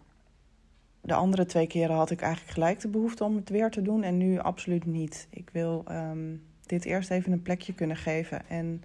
de 1.01 1.15
andere 1.15 1.47
twee 1.47 1.67
keren 1.67 1.97
had 1.97 2.11
ik 2.11 2.21
eigenlijk 2.21 2.53
gelijk 2.53 2.81
de 2.81 2.89
behoefte 2.89 3.25
om 3.25 3.37
het 3.37 3.49
weer 3.49 3.71
te 3.71 3.83
doen. 3.83 4.03
En 4.03 4.17
nu 4.17 4.39
absoluut 4.39 4.87
niet. 4.87 5.27
Ik 5.31 5.51
wil 5.51 5.85
um, 5.91 6.43
dit 6.67 6.85
eerst 6.85 7.11
even 7.11 7.33
een 7.33 7.43
plekje 7.43 7.75
kunnen 7.75 7.97
geven. 7.97 8.49
En 8.49 8.85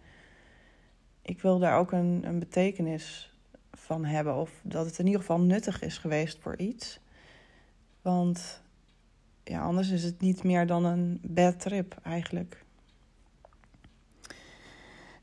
ik 1.22 1.42
wil 1.42 1.60
daar 1.60 1.78
ook 1.78 1.92
een, 1.92 2.22
een 2.26 2.40
betekenis 2.40 3.38
van 3.72 4.06
hebben. 4.06 4.36
Of 4.36 4.52
dat 4.64 4.86
het 4.86 5.00
in 5.00 5.06
ieder 5.06 5.22
geval 5.22 5.40
nuttig 5.40 5.82
is 5.82 5.98
geweest 5.98 6.40
voor 6.42 6.58
iets. 6.58 7.00
Want 8.02 8.62
ja, 9.44 9.62
anders 9.62 9.90
is 9.90 10.04
het 10.04 10.20
niet 10.20 10.44
meer 10.44 10.68
dan 10.68 10.86
een 10.86 11.20
bad 11.24 11.60
trip 11.60 11.98
eigenlijk. 12.04 12.63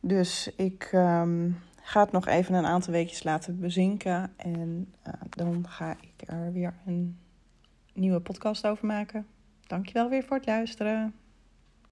Dus 0.00 0.50
ik 0.56 0.90
um, 0.92 1.58
ga 1.82 2.00
het 2.00 2.12
nog 2.12 2.26
even 2.26 2.54
een 2.54 2.66
aantal 2.66 2.92
weekjes 2.92 3.22
laten 3.22 3.60
bezinken. 3.60 4.32
En 4.36 4.94
uh, 5.06 5.12
dan 5.30 5.68
ga 5.68 5.96
ik 6.00 6.28
er 6.28 6.52
weer 6.52 6.74
een 6.86 7.18
nieuwe 7.92 8.20
podcast 8.20 8.66
over 8.66 8.86
maken. 8.86 9.26
Dankjewel 9.66 10.08
weer 10.08 10.24
voor 10.24 10.36
het 10.36 10.46
luisteren. 10.46 11.14